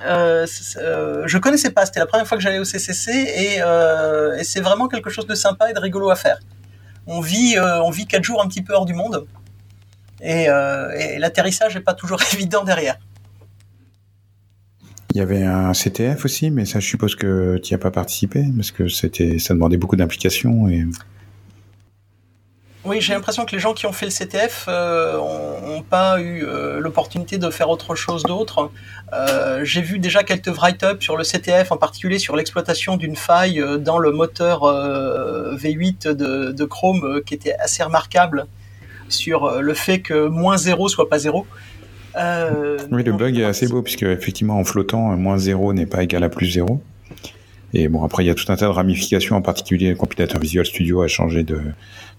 Je 0.00 1.38
connaissais 1.38 1.70
pas, 1.70 1.86
c'était 1.86 2.00
la 2.00 2.06
première 2.06 2.26
fois 2.26 2.36
que 2.36 2.42
j'allais 2.42 2.58
au 2.58 2.64
CCC 2.64 3.10
et, 3.12 3.56
et 3.56 4.44
c'est 4.44 4.60
vraiment 4.60 4.88
quelque 4.88 5.10
chose 5.10 5.26
de 5.26 5.34
sympa 5.34 5.70
et 5.70 5.72
de 5.72 5.80
rigolo 5.80 6.10
à 6.10 6.16
faire. 6.16 6.38
On 7.06 7.20
vit, 7.20 7.56
on 7.58 7.90
vit 7.90 8.06
quatre 8.06 8.24
jours 8.24 8.42
un 8.42 8.48
petit 8.48 8.62
peu 8.62 8.74
hors 8.74 8.86
du 8.86 8.94
monde 8.94 9.26
et, 10.20 10.46
l'atterrissage 11.18 11.74
n'est 11.74 11.82
pas 11.82 11.94
toujours 11.94 12.20
évident 12.32 12.64
derrière. 12.64 12.98
Il 15.14 15.18
y 15.18 15.20
avait 15.20 15.44
un 15.44 15.72
CTF 15.72 16.24
aussi, 16.24 16.50
mais 16.50 16.64
ça, 16.64 16.80
je 16.80 16.86
suppose 16.88 17.14
que 17.14 17.58
tu 17.58 17.72
n'y 17.72 17.76
as 17.76 17.78
pas 17.78 17.92
participé, 17.92 18.44
parce 18.56 18.72
que 18.72 18.88
ça 18.88 19.08
demandait 19.54 19.76
beaucoup 19.76 19.94
d'implication. 19.94 20.68
Et... 20.68 20.84
Oui, 22.84 23.00
j'ai 23.00 23.14
l'impression 23.14 23.46
que 23.46 23.52
les 23.52 23.60
gens 23.60 23.72
qui 23.72 23.86
ont 23.86 23.92
fait 23.92 24.04
le 24.04 24.12
CTF 24.12 24.66
n'ont 24.66 24.72
euh, 24.72 25.80
pas 25.88 26.20
eu 26.20 26.44
euh, 26.44 26.80
l'opportunité 26.80 27.38
de 27.38 27.48
faire 27.48 27.70
autre 27.70 27.94
chose 27.94 28.24
d'autre. 28.24 28.70
Euh, 29.12 29.64
j'ai 29.64 29.80
vu 29.80 29.98
déjà 29.98 30.22
quelques 30.22 30.48
write-up 30.48 31.02
sur 31.02 31.16
le 31.16 31.24
CTF, 31.24 31.72
en 31.72 31.78
particulier 31.78 32.18
sur 32.18 32.36
l'exploitation 32.36 32.96
d'une 32.96 33.16
faille 33.16 33.62
dans 33.78 33.98
le 33.98 34.12
moteur 34.12 34.64
euh, 34.64 35.56
V8 35.56 36.08
de, 36.08 36.52
de, 36.52 36.64
Chrome, 36.64 37.22
qui 37.24 37.34
était 37.34 37.54
assez 37.54 37.82
remarquable 37.82 38.46
sur 39.08 39.60
le 39.62 39.74
fait 39.74 40.00
que 40.00 40.28
moins 40.28 40.56
zéro 40.56 40.88
soit 40.88 41.08
pas 41.08 41.18
zéro. 41.18 41.46
Euh, 42.16 42.78
oui, 42.90 43.02
le 43.02 43.12
bug 43.12 43.38
est 43.38 43.44
assez 43.44 43.66
beau, 43.66 43.82
puisque 43.82 44.02
effectivement, 44.02 44.58
en 44.58 44.64
flottant, 44.64 45.16
moins 45.16 45.38
0 45.38 45.72
n'est 45.72 45.86
pas 45.86 46.02
égal 46.02 46.22
à 46.22 46.28
plus 46.28 46.46
0. 46.46 46.80
Et 47.72 47.88
bon, 47.88 48.04
après, 48.04 48.24
il 48.24 48.28
y 48.28 48.30
a 48.30 48.34
tout 48.34 48.50
un 48.52 48.56
tas 48.56 48.66
de 48.66 48.70
ramifications, 48.70 49.36
en 49.36 49.42
particulier 49.42 49.90
le 49.90 49.96
compilateur 49.96 50.40
Visual 50.40 50.64
Studio 50.64 51.02
a 51.02 51.08
changé 51.08 51.42
de, 51.42 51.60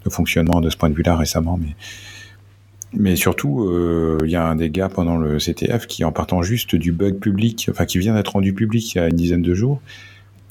de 0.06 0.10
fonctionnement 0.10 0.62
de 0.62 0.70
ce 0.70 0.78
point 0.78 0.90
de 0.90 0.96
vue-là 0.96 1.16
récemment, 1.16 1.58
mais, 1.58 1.76
mais 2.94 3.16
surtout, 3.16 3.64
euh, 3.64 4.18
il 4.24 4.30
y 4.30 4.36
a 4.36 4.46
un 4.46 4.56
des 4.56 4.70
gars 4.70 4.90
pendant 4.90 5.18
le 5.18 5.38
CTF 5.38 5.88
qui, 5.88 6.04
en 6.04 6.12
partant 6.12 6.42
juste 6.42 6.76
du 6.76 6.92
bug 6.92 7.20
public, 7.20 7.68
enfin, 7.72 7.86
qui 7.86 7.98
vient 7.98 8.14
d'être 8.14 8.34
rendu 8.34 8.54
public 8.54 8.94
il 8.94 8.98
y 8.98 9.02
a 9.02 9.08
une 9.08 9.16
dizaine 9.16 9.42
de 9.42 9.54
jours, 9.54 9.82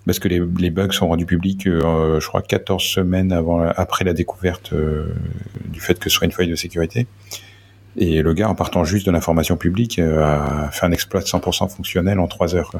parce 0.07 0.19
que 0.19 0.29
les, 0.29 0.71
bugs 0.71 0.93
sont 0.93 1.09
rendus 1.09 1.27
publics, 1.27 1.67
euh, 1.67 2.21
je 2.21 2.27
crois, 2.27 2.43
14 2.43 2.83
semaines 2.83 3.33
avant, 3.33 3.63
après 3.63 4.05
la 4.05 4.13
découverte 4.13 4.73
euh, 4.73 5.07
du 5.69 5.81
fait 5.81 5.99
que 5.99 6.11
ce 6.11 6.17
soit 6.17 6.27
une 6.27 6.33
faille 6.33 6.49
de 6.49 6.57
sécurité. 6.57 7.07
Et 7.97 8.23
le 8.23 8.35
gars, 8.35 8.49
en 8.49 8.57
partant 8.57 8.85
juste 8.85 9.07
de 9.07 9.13
l'information 9.13 9.57
publique, 9.57 10.01
a 10.01 10.69
fait 10.73 10.85
un 10.85 10.91
exploit 10.91 11.21
de 11.21 11.27
100% 11.27 11.71
fonctionnel 11.71 12.19
en 12.19 12.27
3 12.27 12.57
heures. 12.57 12.73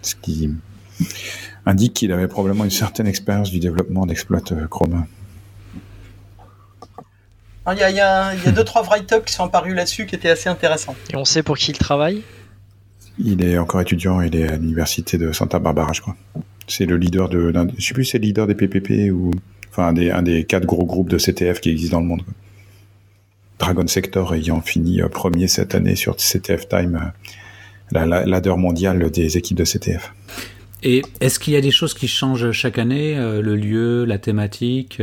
Ce 0.00 0.14
qui 0.14 0.50
indique 1.66 1.94
qu'il 1.94 2.12
avait 2.12 2.28
probablement 2.28 2.64
une 2.64 2.70
certaine 2.70 3.06
expérience 3.06 3.50
du 3.50 3.58
développement 3.58 4.06
d'exploit 4.06 4.40
euh, 4.52 4.66
Chrome. 4.66 5.06
Il 7.72 7.78
y 7.78 7.82
a, 7.82 7.90
y, 7.90 8.00
a, 8.00 8.34
y 8.34 8.46
a 8.46 8.52
deux, 8.52 8.64
trois 8.64 8.82
write-up 8.82 9.24
qui 9.24 9.32
sont 9.32 9.44
apparus 9.44 9.74
là-dessus 9.74 10.06
qui 10.06 10.14
étaient 10.14 10.28
assez 10.28 10.48
intéressants. 10.48 10.94
Et 11.12 11.16
on 11.16 11.24
sait 11.24 11.42
pour 11.42 11.56
qui 11.56 11.70
il 11.70 11.78
travaille 11.78 12.22
Il 13.18 13.42
est 13.42 13.56
encore 13.56 13.80
étudiant, 13.80 14.20
il 14.20 14.36
est 14.36 14.48
à 14.48 14.56
l'université 14.56 15.16
de 15.16 15.32
Santa 15.32 15.58
Barbara, 15.58 15.92
je 15.94 16.02
crois. 16.02 16.16
C'est 16.66 16.84
le 16.84 16.96
leader 16.96 17.28
de. 17.28 17.52
Je 17.78 17.86
sais 17.86 17.94
plus 17.94 18.04
si 18.04 18.12
c'est 18.12 18.18
le 18.18 18.24
leader 18.24 18.46
des 18.46 18.54
PPP 18.54 19.12
ou. 19.12 19.30
Enfin, 19.70 19.88
un 19.88 19.92
des, 19.92 20.10
un 20.10 20.22
des 20.22 20.44
quatre 20.44 20.66
gros 20.66 20.84
groupes 20.84 21.08
de 21.08 21.18
CTF 21.18 21.60
qui 21.60 21.70
existent 21.70 21.96
dans 21.96 22.02
le 22.02 22.08
monde. 22.08 22.22
Quoi. 22.22 22.34
Dragon 23.58 23.86
Sector 23.86 24.34
ayant 24.34 24.60
fini 24.60 25.00
euh, 25.00 25.08
premier 25.08 25.48
cette 25.48 25.74
année 25.74 25.96
sur 25.96 26.16
CTF 26.16 26.68
Time, 26.68 27.12
euh, 27.94 28.04
la 28.06 28.24
ladder 28.26 28.54
mondiale 28.56 29.10
des 29.10 29.36
équipes 29.36 29.58
de 29.58 29.64
CTF. 29.64 30.12
Et 30.82 31.02
est-ce 31.20 31.38
qu'il 31.38 31.54
y 31.54 31.56
a 31.56 31.60
des 31.60 31.70
choses 31.70 31.94
qui 31.94 32.08
changent 32.08 32.52
chaque 32.52 32.78
année 32.78 33.16
euh, 33.16 33.40
Le 33.40 33.56
lieu, 33.56 34.04
la 34.04 34.18
thématique 34.18 35.00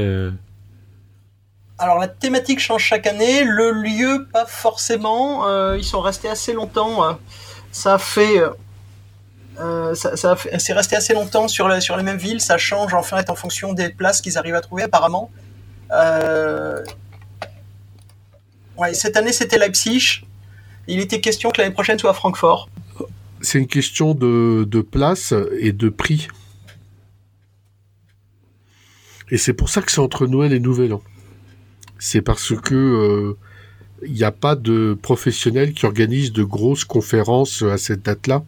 Alors 1.82 1.98
la 1.98 2.08
thématique 2.08 2.60
change 2.60 2.84
chaque 2.84 3.08
année, 3.08 3.44
le 3.44 3.72
lieu 3.72 4.28
pas 4.32 4.46
forcément. 4.46 5.74
ils 5.74 5.84
sont 5.84 6.00
restés 6.00 6.30
assez 6.30 6.54
longtemps. 6.54 7.18
ça 7.72 7.98
fait... 7.98 8.42
Euh, 9.60 9.94
ça, 9.96 10.16
ça 10.16 10.36
c'est 10.60 10.74
resté 10.74 10.96
assez 10.96 11.14
longtemps 11.14 11.48
sur, 11.48 11.68
les 11.68 12.04
mêmes 12.04 12.18
villes, 12.18 12.40
ça 12.40 12.58
change 12.58 12.94
en 12.94 13.04
fait 13.04 13.30
en 13.30 13.36
fonction 13.36 13.74
des 13.74 13.90
places 13.90 14.22
qu'ils 14.22 14.38
arrivent 14.38 14.56
à 14.56 14.62
trouver 14.62 14.84
apparemment. 14.84 15.30
Euh, 15.92 16.84
cette 18.94 19.18
année 19.18 19.34
c'était 19.34 19.58
Leipzig. 19.58 20.24
Il 20.88 21.00
était 21.00 21.20
question 21.20 21.52
que 21.52 21.62
l'année 21.62 21.74
prochaine 21.74 22.00
soit 22.00 22.12
à 22.12 22.14
Francfort. 22.14 22.70
C'est 23.42 23.60
une 23.60 23.68
question 23.68 24.14
de, 24.14 24.66
de, 24.68 24.82
place 24.82 25.34
et 25.60 25.72
de 25.72 25.90
prix. 25.90 26.28
Et 29.30 29.38
c'est 29.38 29.54
pour 29.54 29.70
ça 29.70 29.82
que 29.82 29.92
c'est 29.92 30.00
entre 30.00 30.28
Noël 30.28 30.54
et 30.54 30.60
Nouvel 30.60 30.94
An. 30.94 31.02
C'est 32.04 32.24
parce 32.24 32.54
que 32.60 33.36
il 34.02 34.08
euh, 34.08 34.12
n'y 34.12 34.24
a 34.24 34.32
pas 34.32 34.56
de 34.56 34.98
professionnels 35.00 35.74
qui 35.74 35.86
organisent 35.86 36.34
de 36.34 36.44
grosses 36.44 36.84
conférences 36.84 37.62
à 37.62 37.78
cette 37.78 38.02
date-là. 38.02 38.44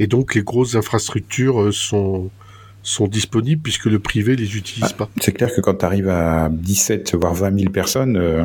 Et 0.00 0.08
donc 0.08 0.34
les 0.34 0.42
grosses 0.42 0.74
infrastructures 0.74 1.60
euh, 1.60 1.70
sont, 1.70 2.30
sont 2.82 3.06
disponibles 3.06 3.62
puisque 3.62 3.84
le 3.84 4.00
privé 4.00 4.34
les 4.34 4.56
utilise 4.56 4.90
ah, 4.90 4.96
pas. 4.96 5.10
C'est 5.20 5.30
clair 5.30 5.54
que 5.54 5.60
quand 5.60 5.74
tu 5.74 5.84
arrives 5.84 6.08
à 6.08 6.48
17 6.50 7.14
voire 7.14 7.32
20 7.32 7.60
000 7.60 7.70
personnes, 7.70 8.16
euh, 8.16 8.44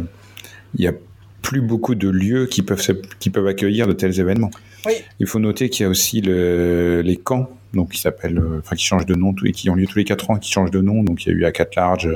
il 0.75 0.83
y 0.83 0.87
a 0.87 0.93
plus 1.41 1.61
beaucoup 1.61 1.95
de 1.95 2.07
lieux 2.07 2.45
qui 2.45 2.61
peuvent, 2.61 2.85
qui 3.17 3.31
peuvent 3.31 3.47
accueillir 3.47 3.87
de 3.87 3.93
tels 3.93 4.19
événements. 4.19 4.51
Oui. 4.85 4.93
Il 5.19 5.25
faut 5.25 5.39
noter 5.39 5.69
qu'il 5.69 5.85
y 5.85 5.87
a 5.87 5.89
aussi 5.89 6.21
le, 6.21 7.01
les 7.01 7.17
camps, 7.17 7.49
donc 7.73 7.93
qui 7.93 8.01
s'appellent, 8.01 8.37
euh, 8.37 8.59
enfin 8.59 8.75
qui 8.75 8.85
changent 8.85 9.07
de 9.07 9.15
nom 9.15 9.33
et 9.43 9.53
qui 9.53 9.71
ont 9.71 9.75
lieu 9.75 9.87
tous 9.87 9.97
les 9.97 10.05
4 10.05 10.29
ans, 10.29 10.37
qui 10.37 10.51
changent 10.51 10.71
de 10.71 10.81
nom. 10.81 11.01
Donc 11.01 11.25
il 11.25 11.29
y 11.29 11.31
a 11.31 11.35
eu 11.35 11.43
A4 11.45 11.75
Large, 11.75 12.09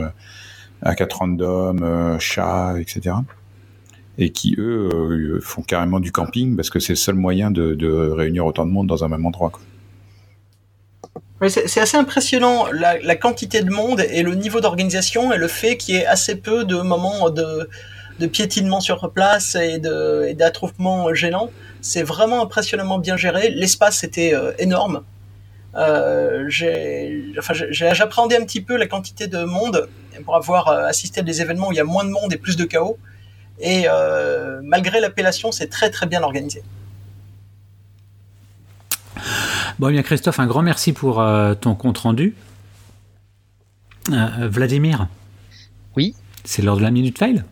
A4 0.83 1.13
Random, 1.13 2.17
Chat, 2.19 2.75
etc. 2.79 3.15
Et 4.17 4.31
qui 4.31 4.55
eux 4.57 4.89
euh, 4.93 5.39
font 5.41 5.61
carrément 5.61 5.99
du 5.99 6.11
camping 6.11 6.55
parce 6.55 6.69
que 6.69 6.79
c'est 6.79 6.93
le 6.93 6.97
seul 6.97 7.15
moyen 7.15 7.51
de, 7.51 8.11
réunir 8.11 8.45
autant 8.45 8.65
de 8.65 8.71
monde 8.71 8.87
dans 8.87 9.03
un 9.03 9.07
même 9.07 9.25
endroit. 9.25 9.49
Quoi. 9.49 9.61
C'est 11.47 11.79
assez 11.79 11.95
impressionnant 11.95 12.65
la, 12.71 13.15
quantité 13.15 13.63
de 13.63 13.71
monde 13.71 14.01
et 14.01 14.23
le 14.23 14.35
niveau 14.35 14.59
d'organisation 14.59 15.31
et 15.31 15.37
le 15.37 15.47
fait 15.47 15.77
qu'il 15.77 15.95
y 15.95 15.97
ait 15.99 16.05
assez 16.05 16.35
peu 16.35 16.65
de 16.65 16.75
moments 16.81 17.29
de 17.29 18.27
piétinement 18.27 18.81
sur 18.81 19.09
place 19.11 19.55
et 19.55 19.79
d'attroupement 19.79 21.13
gênant. 21.13 21.49
C'est 21.81 22.03
vraiment 22.03 22.43
impressionnamment 22.43 22.99
bien 22.99 23.15
géré. 23.15 23.49
L'espace 23.51 24.03
était 24.03 24.33
euh, 24.33 24.51
énorme. 24.59 25.03
Euh, 25.75 26.45
j'ai, 26.47 27.34
enfin, 27.38 27.53
j'appréhendais 27.53 28.38
un 28.38 28.45
petit 28.45 28.62
peu 28.62 28.75
la 28.75 28.88
quantité 28.88 29.27
de 29.27 29.43
monde 29.43 29.88
pour 30.25 30.36
avoir 30.36 30.67
euh, 30.67 30.86
assisté 30.86 31.19
à 31.21 31.23
des 31.23 31.41
événements 31.41 31.69
où 31.69 31.71
il 31.71 31.77
y 31.77 31.82
a 31.82 31.86
moins 31.86 32.03
de 32.03 32.10
monde 32.10 32.34
et 32.34 32.38
plus 32.38 32.58
de 32.58 32.65
chaos. 32.65 32.97
Et 33.60 33.84
euh, 33.88 34.62
malgré 34.63 34.99
l'appellation, 34.99 35.51
c'est 35.51 35.67
très 35.67 35.89
très 35.89 36.05
bien 36.08 36.23
organisé. 36.23 36.63
Bon, 39.77 39.89
eh 39.89 39.91
bien 39.91 40.03
Christophe, 40.03 40.39
un 40.39 40.47
grand 40.47 40.62
merci 40.62 40.93
pour 40.93 41.23
ton 41.62 41.75
compte 41.75 41.97
rendu. 41.99 42.36
Vladimir? 44.08 45.08
Oui. 45.95 46.15
C'est 46.43 46.62
l'heure 46.62 46.77
de 46.77 46.82
la 46.82 46.91
minute 46.91 47.17
fail? 47.17 47.43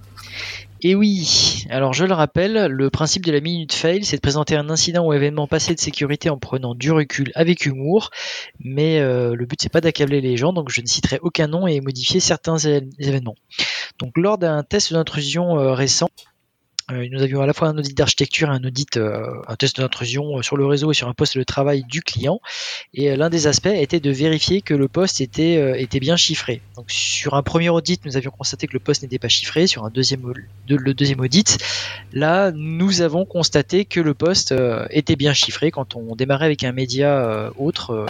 Et 0.87 0.95
oui, 0.95 1.65
alors 1.69 1.91
je 1.91 2.05
le 2.05 2.13
rappelle, 2.13 2.67
le 2.67 2.89
principe 2.89 3.25
de 3.25 3.33
la 3.33 3.41
minute 3.41 3.73
fail, 3.73 4.05
c'est 4.05 4.15
de 4.15 4.21
présenter 4.21 4.55
un 4.55 4.69
incident 4.69 5.05
ou 5.05 5.11
événement 5.11 5.45
passé 5.45 5.75
de 5.75 5.81
sécurité 5.81 6.29
en 6.29 6.37
prenant 6.37 6.75
du 6.75 6.93
recul 6.93 7.29
avec 7.35 7.65
humour, 7.65 8.09
mais 8.61 9.01
euh, 9.01 9.35
le 9.35 9.45
but 9.45 9.59
c'est 9.61 9.67
pas 9.67 9.81
d'accabler 9.81 10.21
les 10.21 10.37
gens, 10.37 10.53
donc 10.53 10.69
je 10.69 10.79
ne 10.79 10.85
citerai 10.85 11.19
aucun 11.21 11.47
nom 11.47 11.67
et 11.67 11.81
modifier 11.81 12.21
certains 12.21 12.55
événements. 12.99 13.35
Donc 13.99 14.13
lors 14.15 14.37
d'un 14.37 14.63
test 14.63 14.93
d'intrusion 14.93 15.59
euh, 15.59 15.73
récent, 15.73 16.09
nous 16.89 17.21
avions 17.21 17.41
à 17.41 17.45
la 17.45 17.53
fois 17.53 17.67
un 17.67 17.77
audit 17.77 17.95
d'architecture 17.95 18.49
un 18.49 18.63
audit, 18.63 18.97
euh, 18.97 19.41
un 19.47 19.55
test 19.55 19.79
d'intrusion 19.79 20.37
euh, 20.37 20.41
sur 20.41 20.55
le 20.55 20.65
réseau 20.65 20.91
et 20.91 20.93
sur 20.93 21.07
un 21.07 21.13
poste 21.13 21.37
de 21.37 21.43
travail 21.43 21.83
du 21.83 22.01
client. 22.01 22.39
Et 22.93 23.15
l'un 23.15 23.29
des 23.29 23.47
aspects 23.47 23.67
était 23.67 23.99
de 23.99 24.11
vérifier 24.11 24.61
que 24.61 24.73
le 24.73 24.87
poste 24.87 25.21
était, 25.21 25.81
était 25.81 25.99
bien 25.99 26.15
chiffré. 26.15 26.61
Donc 26.75 26.85
sur 26.89 27.33
un 27.33 27.43
premier 27.43 27.69
audit, 27.69 28.03
nous 28.05 28.17
avions 28.17 28.31
constaté 28.31 28.67
que 28.67 28.73
le 28.73 28.79
poste 28.79 29.03
n'était 29.03 29.19
pas 29.19 29.27
chiffré. 29.27 29.67
Sur 29.67 29.85
un 29.85 29.89
deuxième, 29.89 30.33
le 30.67 30.93
deuxième 30.93 31.19
audit, 31.19 31.57
là, 32.13 32.51
nous 32.51 33.01
avons 33.01 33.25
constaté 33.25 33.85
que 33.85 33.99
le 33.99 34.13
poste 34.13 34.53
était 34.89 35.15
bien 35.15 35.33
chiffré. 35.33 35.71
Quand 35.71 35.95
on 35.95 36.15
démarrait 36.15 36.45
avec 36.45 36.63
un 36.63 36.71
média 36.71 37.51
autre, 37.57 38.07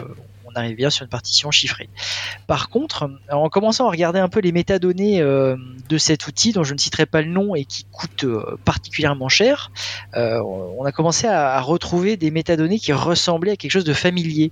arrive 0.57 0.75
bien 0.75 0.89
sur 0.89 1.03
une 1.03 1.09
partition 1.09 1.51
chiffrée. 1.51 1.89
Par 2.47 2.69
contre, 2.69 3.09
en 3.31 3.49
commençant 3.49 3.87
à 3.87 3.91
regarder 3.91 4.19
un 4.19 4.29
peu 4.29 4.39
les 4.39 4.51
métadonnées 4.51 5.21
euh, 5.21 5.55
de 5.89 5.97
cet 5.97 6.27
outil, 6.27 6.51
dont 6.51 6.63
je 6.63 6.73
ne 6.73 6.79
citerai 6.79 7.05
pas 7.05 7.21
le 7.21 7.29
nom 7.29 7.55
et 7.55 7.65
qui 7.65 7.85
coûte 7.91 8.23
euh, 8.23 8.57
particulièrement 8.65 9.29
cher, 9.29 9.71
euh, 10.15 10.41
on 10.41 10.85
a 10.85 10.91
commencé 10.91 11.27
à, 11.27 11.59
retrouver 11.61 12.17
des 12.17 12.31
métadonnées 12.31 12.79
qui 12.79 12.93
ressemblaient 12.93 13.51
à 13.51 13.55
quelque 13.55 13.71
chose 13.71 13.83
de 13.83 13.93
familier. 13.93 14.51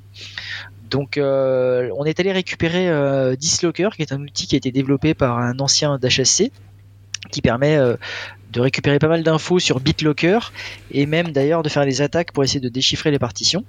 Donc, 0.90 1.18
on 1.18 2.06
est 2.06 2.20
allé 2.20 2.32
récupérer 2.32 3.36
Dislocker, 3.38 3.90
qui 3.96 4.02
est 4.02 4.14
un 4.14 4.22
outil 4.22 4.48
qui 4.48 4.56
a 4.56 4.58
été 4.58 4.72
développé 4.72 5.14
par 5.14 5.40
un 5.40 5.60
ancien 5.60 5.98
d'HSC, 5.98 6.52
qui 7.32 7.42
permet 7.42 7.78
de 8.56 8.62
récupérer 8.62 9.00
pas 9.00 9.08
mal 9.08 9.24
d'infos 9.24 9.60
sur 9.60 9.80
BitLocker 9.80 10.40
et 10.92 11.06
même 11.06 11.32
d'ailleurs 11.32 11.64
de 11.64 11.70
faire 11.70 11.86
des 11.86 12.02
attaques 12.02 12.32
pour 12.32 12.44
essayer 12.44 12.62
de 12.62 12.70
déchiffrer 12.70 13.12
les 13.12 13.20
partitions. 13.20 13.66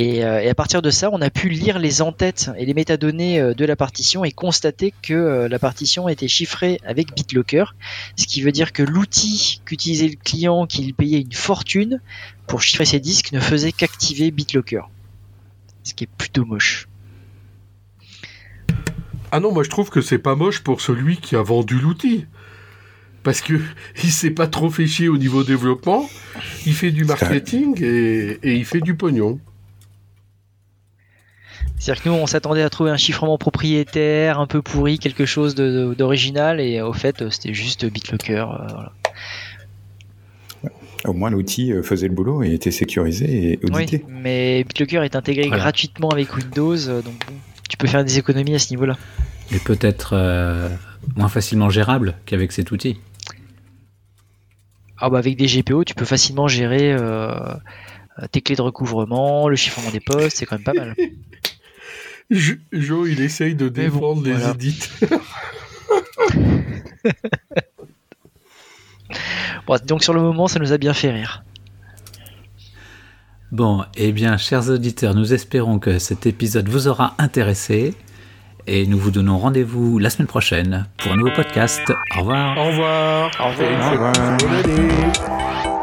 Euh, 0.00 0.38
et, 0.38 0.48
à 0.48 0.54
partir 0.54 0.80
de 0.80 0.90
ça, 0.90 1.10
on 1.12 1.20
a 1.20 1.30
pu 1.30 1.48
lire 1.48 1.78
les 1.78 2.02
entêtes 2.02 2.50
et 2.56 2.64
les 2.64 2.74
métadonnées 2.74 3.40
euh, 3.40 3.54
de 3.54 3.64
la 3.64 3.74
partition 3.74 4.24
et 4.24 4.30
constater 4.30 4.94
que 5.02 5.14
euh, 5.14 5.48
la 5.48 5.58
partition 5.58 6.08
était 6.08 6.28
chiffrée 6.28 6.80
avec 6.84 7.14
BitLocker, 7.14 7.74
ce 8.16 8.26
qui 8.26 8.40
veut 8.42 8.52
dire 8.52 8.72
que 8.72 8.82
l'outil 8.82 9.60
qu'utilisait 9.64 10.08
le 10.08 10.16
client, 10.22 10.66
qu'il 10.66 10.94
payait 10.94 11.20
une 11.20 11.32
fortune 11.32 12.00
pour 12.46 12.62
chiffrer 12.62 12.84
ses 12.84 13.00
disques, 13.00 13.32
ne 13.32 13.40
faisait 13.40 13.72
qu'activer 13.72 14.30
BitLocker. 14.30 14.82
Ce 15.82 15.94
qui 15.94 16.04
est 16.04 16.10
plutôt 16.16 16.44
moche. 16.44 16.88
Ah 19.32 19.40
non, 19.40 19.52
moi 19.52 19.64
je 19.64 19.68
trouve 19.68 19.90
que 19.90 20.00
c'est 20.00 20.18
pas 20.18 20.36
moche 20.36 20.60
pour 20.60 20.80
celui 20.80 21.16
qui 21.16 21.34
a 21.34 21.42
vendu 21.42 21.80
l'outil. 21.80 22.26
Parce 23.24 23.40
que 23.40 23.54
il 24.04 24.12
s'est 24.12 24.30
pas 24.30 24.46
trop 24.46 24.70
fait 24.70 24.86
chier 24.86 25.08
au 25.08 25.18
niveau 25.18 25.42
développement, 25.42 26.08
il 26.66 26.74
fait 26.74 26.92
du 26.92 27.04
marketing 27.04 27.82
et 27.82 28.54
il 28.54 28.64
fait 28.64 28.80
du 28.80 28.94
pognon. 28.94 29.40
C'est-à-dire 31.78 32.02
que 32.02 32.08
nous, 32.08 32.14
on 32.16 32.26
s'attendait 32.26 32.62
à 32.62 32.70
trouver 32.70 32.90
un 32.90 32.96
chiffrement 32.96 33.38
propriétaire 33.38 34.40
un 34.40 34.46
peu 34.46 34.62
pourri, 34.62 34.98
quelque 34.98 35.26
chose 35.26 35.54
d'original, 35.54 36.60
et 36.60 36.80
au 36.80 36.92
fait, 36.92 37.30
c'était 37.30 37.54
juste 37.54 37.86
BitLocker. 37.86 38.46
Euh, 40.64 40.68
au 41.04 41.12
moins, 41.12 41.30
l'outil 41.30 41.72
euh, 41.72 41.82
faisait 41.82 42.08
le 42.08 42.14
boulot 42.14 42.42
et 42.42 42.52
était 42.52 42.72
sécurisé 42.72 43.52
et 43.52 43.60
audité. 43.64 44.02
Oui, 44.06 44.12
mais 44.22 44.64
BitLocker 44.64 45.04
est 45.04 45.14
intégré 45.14 45.48
gratuitement 45.48 46.10
avec 46.10 46.34
Windows, 46.34 46.88
euh, 46.88 47.00
donc 47.00 47.24
tu 47.68 47.76
peux 47.76 47.86
faire 47.86 48.04
des 48.04 48.18
économies 48.18 48.56
à 48.56 48.58
ce 48.58 48.70
niveau-là. 48.70 48.96
Et 49.52 49.58
peut-être 49.58 50.14
moins 51.16 51.28
facilement 51.28 51.70
gérable 51.70 52.16
qu'avec 52.26 52.52
cet 52.52 52.70
outil. 52.70 52.98
Ah 54.98 55.08
bah 55.10 55.18
avec 55.18 55.36
des 55.36 55.46
GPO, 55.46 55.84
tu 55.84 55.94
peux 55.94 56.04
facilement 56.04 56.48
gérer 56.48 56.94
tes 58.32 58.42
clés 58.42 58.56
de 58.56 58.62
recouvrement, 58.62 59.48
le 59.48 59.56
chiffrement 59.56 59.90
des 59.90 60.00
postes, 60.00 60.38
c'est 60.38 60.44
quand 60.44 60.56
même 60.56 60.64
pas 60.64 60.74
mal. 60.74 60.94
Jo, 62.30 63.06
il 63.06 63.20
essaye 63.20 63.54
de 63.54 63.68
défendre 63.68 64.22
les 64.22 64.48
éditeurs. 64.50 65.20
donc 69.86 70.02
sur 70.02 70.12
le 70.12 70.20
moment, 70.20 70.46
ça 70.46 70.58
nous 70.58 70.72
a 70.72 70.78
bien 70.78 70.92
fait 70.92 71.10
rire. 71.10 71.42
Bon, 73.50 73.82
eh 73.96 74.12
bien, 74.12 74.36
chers 74.36 74.68
auditeurs, 74.68 75.14
nous 75.14 75.32
espérons 75.32 75.78
que 75.78 75.98
cet 75.98 76.26
épisode 76.26 76.68
vous 76.68 76.86
aura 76.86 77.14
intéressé 77.18 77.94
et 78.66 78.86
nous 78.86 78.98
vous 78.98 79.10
donnons 79.10 79.38
rendez-vous 79.38 79.98
la 79.98 80.10
semaine 80.10 80.28
prochaine 80.28 80.86
pour 80.98 81.12
un 81.12 81.16
nouveau 81.16 81.32
podcast. 81.34 81.80
Au 82.14 82.20
revoir. 82.20 82.58
Au 82.58 82.66
revoir. 82.66 83.30
Au 83.40 83.48
revoir. 83.48 83.88
Au 83.88 84.44
revoir. 84.44 85.77